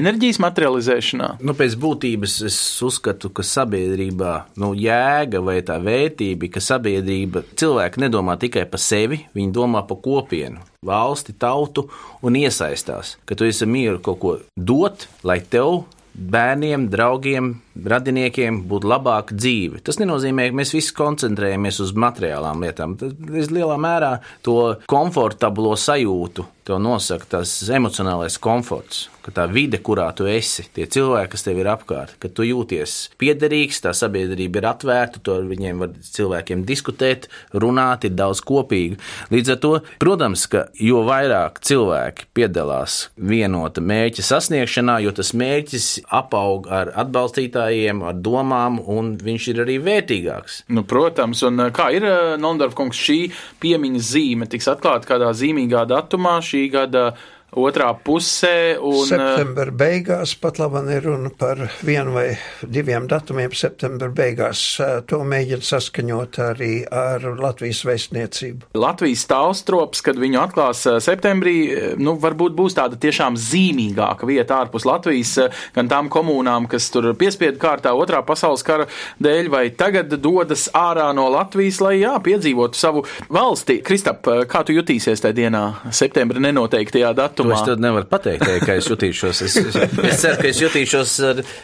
enerģijas 0.00 0.40
materializēšanā. 0.42 1.30
Nu, 1.42 1.56
pēc 1.58 1.76
būtības 1.80 2.38
es 2.48 2.58
uzskatu, 2.84 3.32
ka 3.34 3.44
sabiedrībā 3.46 4.34
nu, 4.62 4.72
jēga 4.78 5.42
vai 5.44 5.60
tā 5.66 5.78
vērtība, 5.82 6.50
ka 6.52 6.62
sabiedrība 6.64 7.44
cilvēki 7.58 8.04
nedomā 8.04 8.38
tikai 8.40 8.66
par 8.70 8.82
sevi, 8.82 9.22
viņi 9.36 9.54
domā 9.54 9.84
par 9.88 10.00
kopienu, 10.04 10.62
valsti, 10.86 11.34
tautu 11.38 11.86
un 12.22 12.36
iesaistās. 12.36 13.16
Ka 13.26 13.38
tu 13.38 13.46
esi 13.46 13.66
mieru 13.70 14.02
kaut 14.02 14.22
ko 14.22 14.36
dot, 14.56 15.08
lai 15.26 15.40
tev. 15.42 15.84
Bērniem, 16.12 16.90
draugiem, 16.92 17.46
radiniekiem 17.88 18.58
būtu 18.68 18.90
labāka 18.90 19.32
dzīve. 19.32 19.78
Tas 19.80 19.96
nenozīmē, 19.96 20.50
ka 20.50 20.58
mēs 20.58 20.74
visi 20.76 20.92
koncentrējamies 20.92 21.78
uz 21.80 21.94
materiālām 21.96 22.60
lietām. 22.66 22.98
Tas 23.00 23.48
lielā 23.48 23.78
mērā 23.80 24.10
to 24.44 24.58
komfortablo 24.92 25.72
sajūtu 25.72 26.44
To 26.68 26.78
nosaka 26.78 27.26
tas 27.26 27.56
emocionālais 27.74 28.36
komforts, 28.38 29.08
ka 29.22 29.32
tā 29.34 29.46
vide, 29.50 29.80
kurā 29.82 30.08
tu 30.14 30.28
esi, 30.30 30.62
tie 30.74 30.84
cilvēki, 30.90 31.30
kas 31.32 31.42
tev 31.46 31.58
ir 31.58 31.68
apkārt, 31.72 32.14
ka 32.22 32.28
tu 32.30 32.46
jūties 32.46 32.94
piederīgs, 33.18 33.80
tā 33.82 33.90
sabiedrība 33.96 34.60
ir 34.60 34.68
atvērta, 34.70 35.22
tu 35.22 35.34
ar 35.34 35.46
viņiem 35.48 35.82
var 35.82 35.96
cilvēkiem 36.06 36.62
diskutēt, 36.66 37.26
runāt, 37.50 38.06
ir 38.06 38.14
daudz 38.18 38.42
kopīgu. 38.46 38.98
Līdz 39.34 39.54
ar 39.54 39.58
to, 39.62 39.72
protams, 40.02 40.44
ka 40.50 40.64
jo 40.78 41.02
vairāk 41.06 41.58
cilvēki 41.66 42.28
piedalās 42.38 43.08
vienota 43.16 43.82
mērķa 43.82 44.26
sasniegšanā, 44.26 45.00
jo 45.02 45.14
tas 45.18 45.34
mērķis 45.38 45.88
apaug 46.14 46.70
ar 46.70 46.92
atbalstītājiem, 47.02 48.04
ar 48.06 48.22
domām, 48.22 48.78
un 48.86 49.16
viņš 49.18 49.48
ir 49.50 49.64
arī 49.66 49.80
vērtīgāks. 49.82 50.62
Nu, 50.70 50.86
protams, 50.86 51.42
un 51.46 51.66
kā 51.74 51.90
ir 51.98 52.06
Nondorf 52.42 52.78
kungs, 52.78 53.02
šī 53.02 53.20
piemiņas 53.62 54.14
zīme 54.14 54.50
tiks 54.50 54.70
atklāta 54.70 55.10
kādā 55.10 55.34
zīmīgā 55.34 55.84
datumā 55.90 56.38
šī 56.52 56.68
gada 56.72 57.04
otrā 57.52 57.90
pusē. 58.04 58.78
Un, 58.80 59.04
septembra 59.08 59.72
beigās 59.74 60.34
pat 60.40 60.58
labam 60.60 60.88
ir 60.92 61.04
runa 61.04 61.30
par 61.36 61.60
vienu 61.84 62.14
vai 62.16 62.26
diviem 62.62 63.06
datumiem 63.10 63.52
septembra 63.56 64.08
beigās. 64.12 64.62
To 65.10 65.20
mēģina 65.28 65.66
saskaņot 65.66 66.38
arī 66.46 66.72
ar 66.88 67.24
Latvijas 67.38 67.82
vēstniecību. 67.88 68.72
Latvijas 68.78 69.26
taustrops, 69.30 70.02
kad 70.04 70.20
viņu 70.20 70.40
atklās 70.42 70.84
septembrī, 71.04 71.56
nu, 72.00 72.16
varbūt 72.22 72.56
būs 72.56 72.76
tāda 72.78 72.98
tiešām 73.00 73.36
zīmīgāka 73.40 74.28
vieta 74.28 74.62
ārpus 74.62 74.86
Latvijas, 74.88 75.34
gan 75.76 75.90
tām 75.92 76.08
komunām, 76.12 76.68
kas 76.70 76.88
tur 76.92 77.10
piespiedu 77.18 77.60
kārtā 77.62 77.92
otrā 77.96 78.22
pasaules 78.26 78.64
kara 78.66 78.88
dēļ, 79.22 79.52
vai 79.52 79.64
tagad 79.76 80.12
dodas 80.22 80.68
ārā 80.76 81.10
no 81.16 81.28
Latvijas, 81.32 81.82
lai 81.84 81.98
jā, 82.00 82.16
piedzīvotu 82.24 82.78
savu 82.78 83.04
valsti. 83.32 83.80
Kristap, 83.84 84.24
kā 84.48 84.64
tu 84.64 84.76
jutīsies 84.76 85.20
tajā 85.22 85.36
dienā, 85.42 85.64
septembra 85.92 86.40
nenoteiktajā 86.42 87.12
datumā? 87.18 87.41
To 87.42 87.54
es 87.56 87.64
tad 87.66 87.82
nevaru 87.82 88.08
pateikt, 88.10 88.46
kā 88.64 88.76
es 88.78 88.88
jutīšos. 88.90 89.42
Es, 89.46 89.56
es, 89.60 89.76
es 89.76 90.22
ceru, 90.22 90.38
ka 90.40 90.48
es 90.50 90.60
jutīšos, 90.62 91.14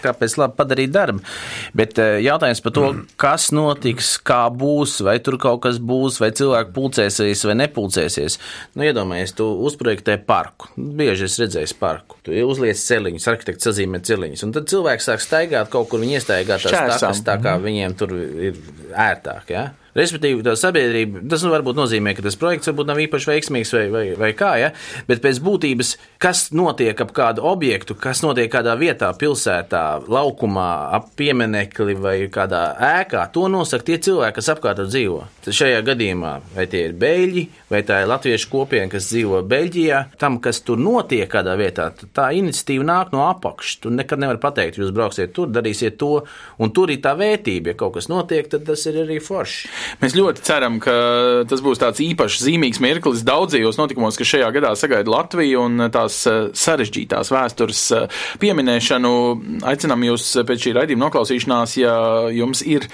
kāpēc 0.04 0.36
labi 0.40 0.58
padarīt 0.58 0.92
darbu. 0.94 1.22
Bet 1.78 1.98
eh, 2.02 2.18
jautājums 2.24 2.62
par 2.64 2.74
to, 2.76 2.86
kas 3.20 3.48
notiks, 3.54 4.14
kā 4.26 4.44
būs, 4.52 4.98
vai 5.06 5.18
tur 5.24 5.38
kaut 5.42 5.62
kas 5.66 5.80
būs, 5.82 6.20
vai 6.22 6.30
cilvēki 6.36 6.74
pulcēsies 6.76 7.44
vai 7.48 7.58
nepulcēsies. 7.62 8.38
Nu, 8.78 8.86
iedomājies, 8.88 9.34
tu 9.38 9.48
uzprojektē 9.68 10.18
parku. 10.28 10.70
Bieži 10.76 11.28
es 11.28 11.38
redzēju 11.42 11.78
parku. 11.80 12.18
Tu 12.26 12.36
uzliec 12.44 12.78
celiņus, 12.80 13.28
arhitekts 13.32 13.68
sazīmē 13.68 14.02
celiņus, 14.04 14.44
un 14.46 14.54
tad 14.56 14.70
cilvēks 14.70 15.10
sāk 15.10 15.24
staigāt 15.24 15.72
kaut 15.72 15.90
kur, 15.90 16.02
viņi 16.02 16.18
iestaigā 16.20 16.58
tās 16.62 17.00
takas, 17.00 17.24
tā 17.26 17.38
kā 17.42 17.56
viņiem 17.62 17.98
tur 17.98 18.14
ir 18.18 18.58
ērtāk. 18.92 19.52
Ja? 19.54 19.68
Respektīvi, 19.98 20.44
tā 20.46 20.54
sabiedrība, 20.58 21.24
tas 21.30 21.42
nu 21.44 21.52
varbūt 21.52 21.78
nozīmē, 21.78 22.14
ka 22.16 22.24
tas 22.26 22.38
projekts 22.38 22.70
varbūt 22.70 22.90
nav 22.90 23.02
īpaši 23.02 23.30
veiksmīgs 23.32 23.74
vai, 23.74 23.84
vai, 23.92 24.04
vai 24.20 24.32
kā, 24.38 24.52
ja? 24.60 24.72
bet 25.08 25.22
pēc 25.24 25.40
būtības, 25.44 25.94
kas 26.22 26.48
notiek 26.54 27.00
ap 27.02 27.12
kādu 27.16 27.44
objektu, 27.48 27.96
kas 27.98 28.22
notiek 28.24 28.50
kādā 28.52 28.76
vietā, 28.78 29.10
pilsētā, 29.18 29.84
laukumā, 30.06 30.68
ap 30.98 31.10
pieminekli 31.18 31.98
vai 31.98 32.16
kādā 32.32 32.62
ēkā, 32.92 33.26
to 33.34 33.48
nosaka 33.52 33.90
tie 33.90 33.98
cilvēki, 34.08 34.38
kas 34.38 34.52
apkārt 34.54 34.84
dzīvo. 34.86 35.24
Tad 35.44 35.56
šajā 35.58 35.82
gadījumā, 35.86 36.34
vai 36.54 36.68
tie 36.70 36.84
ir 36.88 36.96
beļģi, 36.98 37.44
vai 37.72 37.82
tā 37.86 38.02
ir 38.02 38.10
latviešu 38.10 38.50
kopiena, 38.52 38.88
kas 38.92 39.08
dzīvo 39.10 39.42
Beļģijā, 39.48 40.00
tam, 40.20 40.38
kas 40.44 40.60
tur 40.66 40.80
notiek 40.80 41.28
kādā 41.30 41.54
vietā, 41.58 41.88
tā 42.16 42.28
iniciatīva 42.36 42.86
nāk 42.88 43.12
no 43.14 43.24
apakšas. 43.28 43.80
Tu 43.82 43.92
nekad 43.94 44.22
nevari 44.22 44.40
pateikt, 44.42 44.80
jūs 44.80 44.92
brauksiet 44.94 45.34
tur, 45.36 45.50
darīsiet 45.52 45.98
to, 46.00 46.22
un 46.58 46.72
tur 46.74 46.92
ir 46.92 47.02
tā 47.04 47.14
vērtība. 47.18 47.72
Ja 47.72 47.80
kaut 47.82 47.96
kas 47.98 48.10
notiek, 48.12 48.48
tad 48.50 48.66
tas 48.68 48.84
ir 48.88 49.02
arī 49.04 49.18
forši. 49.24 49.72
Mēs 50.02 50.16
ļoti 50.16 50.44
ceram, 50.46 50.78
ka 50.82 50.94
tas 51.48 51.62
būs 51.64 51.80
tāds 51.80 52.02
īpašs, 52.04 52.42
zīmīgs 52.46 52.80
mirklis 52.84 53.24
daudzajos 53.26 53.78
notikumos, 53.80 54.18
kas 54.18 54.30
šajā 54.32 54.48
gadā 54.54 54.72
sagaida 54.78 55.12
Latviju 55.12 55.64
un 55.64 55.88
tās 55.94 56.20
eh, 56.28 56.48
sarežģītās 56.56 57.32
vēstures 57.34 57.82
eh, 57.96 58.20
pieminēšanu. 58.42 59.12
Aicinām 59.68 60.04
jūs 60.08 60.26
pēc 60.48 60.66
šī 60.66 60.74
raidījuma 60.78 61.06
noklausīšanās, 61.06 61.76
ja 61.80 61.94
jums 62.34 62.62
ir 62.66 62.88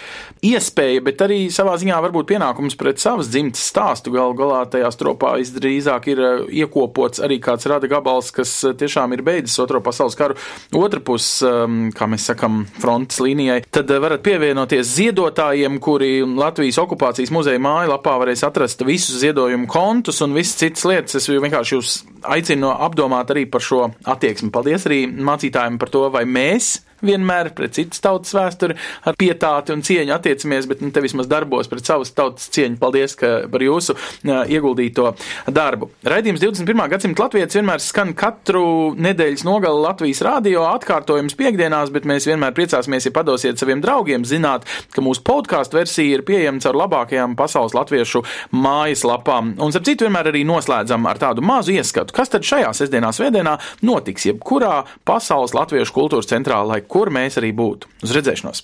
iespēja, 0.44 1.02
bet 1.04 1.24
arī 1.24 1.40
savā 1.54 1.76
ziņā 1.80 2.00
varbūt 2.06 2.28
pienākums 2.32 2.78
pret 2.80 3.02
savas 3.02 3.30
dzimtas 3.32 3.64
stāstu. 3.72 4.14
Galu 4.14 4.36
galā 4.38 4.62
tajā 4.70 4.90
stropā 4.94 5.34
visdrīzāk 5.40 6.10
ir 6.14 6.24
eh, 6.24 6.44
iekopots 6.64 7.22
arī 7.24 7.40
kāds 7.44 7.68
rada 7.70 7.90
gabals, 7.90 8.32
kas 8.34 8.56
tiešām 8.78 9.16
ir 9.16 9.24
beidzis 9.26 9.60
Otro 9.64 9.80
pasaules 9.84 10.16
karu 10.18 10.34
otra 10.74 11.00
pus, 11.00 11.26
kā 11.40 12.06
mēs 12.10 12.26
sakam, 12.28 12.64
frontes 12.80 13.20
līnijai. 13.22 13.62
Tad 13.72 13.88
varat 14.02 14.22
pievienoties 14.24 14.90
ziedotājiem, 14.98 15.78
kuri 15.82 16.10
Latvijas 16.26 16.80
okupācijas 16.84 17.32
muzeja 17.34 17.60
mājaslapā 17.62 18.14
varēs 18.22 18.44
atrast 18.46 18.84
visus 18.86 19.20
ziedojumu 19.22 19.68
kontus 19.70 20.22
un 20.24 20.36
visas 20.36 20.58
citas 20.60 20.86
lietas. 20.88 21.18
Es 21.18 21.28
vienkārši 21.30 21.76
jūs 21.76 21.94
aicinu 22.36 22.72
apdomāt 22.86 23.32
arī 23.34 23.46
par 23.50 23.64
šo 23.64 23.88
attieksmi. 24.14 24.52
Paldies 24.54 24.86
arī 24.88 25.04
mācītājiem 25.08 25.80
par 25.80 25.92
to, 25.94 26.06
vai 26.14 26.24
mēs 26.28 26.76
vienmēr 27.02 27.52
pret 27.56 27.74
citas 27.78 28.02
tautas 28.04 28.34
vēsturi 28.36 28.76
ar 29.08 29.18
pietāti 29.18 29.74
un 29.74 29.82
cieņu 29.84 30.14
attiecamies, 30.14 30.68
bet 30.70 30.84
nu, 30.84 30.92
te 30.94 31.02
vismaz 31.04 31.28
darbos 31.30 31.70
pret 31.70 31.86
savas 31.86 32.12
tautas 32.14 32.50
cieņu. 32.54 32.78
Paldies 32.80 33.16
par 33.18 33.64
jūsu 33.64 33.96
ieguldīto 34.24 35.14
darbu. 35.50 35.90
Raidījums 36.06 36.42
21. 36.42 36.84
gadsimta 36.92 37.26
latvijas 37.26 37.58
vienmēr 37.58 37.82
skan 37.82 38.14
katru 38.18 38.94
nedēļas 38.98 39.44
nogali 39.46 39.82
Latvijas 39.84 40.22
rādio 40.24 40.64
atkārtojums 40.68 41.36
piekdienās, 41.38 41.92
bet 41.94 42.06
mēs 42.08 42.28
vienmēr 42.28 42.54
priecāsimies, 42.56 43.08
ja 43.08 43.14
padosiet 43.14 43.60
saviem 43.60 43.82
draugiem 43.84 44.24
zināt, 44.28 44.66
ka 44.94 45.04
mūsu 45.04 45.24
podkāstu 45.26 45.78
versija 45.78 46.18
ir 46.18 46.24
pieejama 46.26 46.62
caur 46.64 46.78
labākajām 46.84 47.36
pasaules 47.38 47.76
latviešu 47.76 48.24
mājaslapām. 48.54 49.54
Un, 49.58 49.74
starp 49.74 49.88
citu, 49.88 50.08
vienmēr 50.08 50.30
arī 50.32 50.44
noslēdzam 50.48 51.08
ar 51.10 51.20
tādu 51.20 51.44
mazu 51.44 51.74
ieskatu, 51.74 52.14
kas 52.16 52.32
tad 52.32 52.46
šajā 52.46 52.72
sestdienā, 52.76 53.12
svētdienā 53.14 53.56
notiks 53.86 54.28
jebkurā 54.30 54.82
pasaules 55.08 55.54
latviešu 55.56 55.94
kultūras 55.96 56.30
centrā, 56.30 56.62
lai 56.66 56.80
kur 56.94 57.10
mēs 57.10 57.40
arī 57.40 57.50
būtu. 57.58 57.90
Uz 58.06 58.14
redzēšanos! 58.14 58.62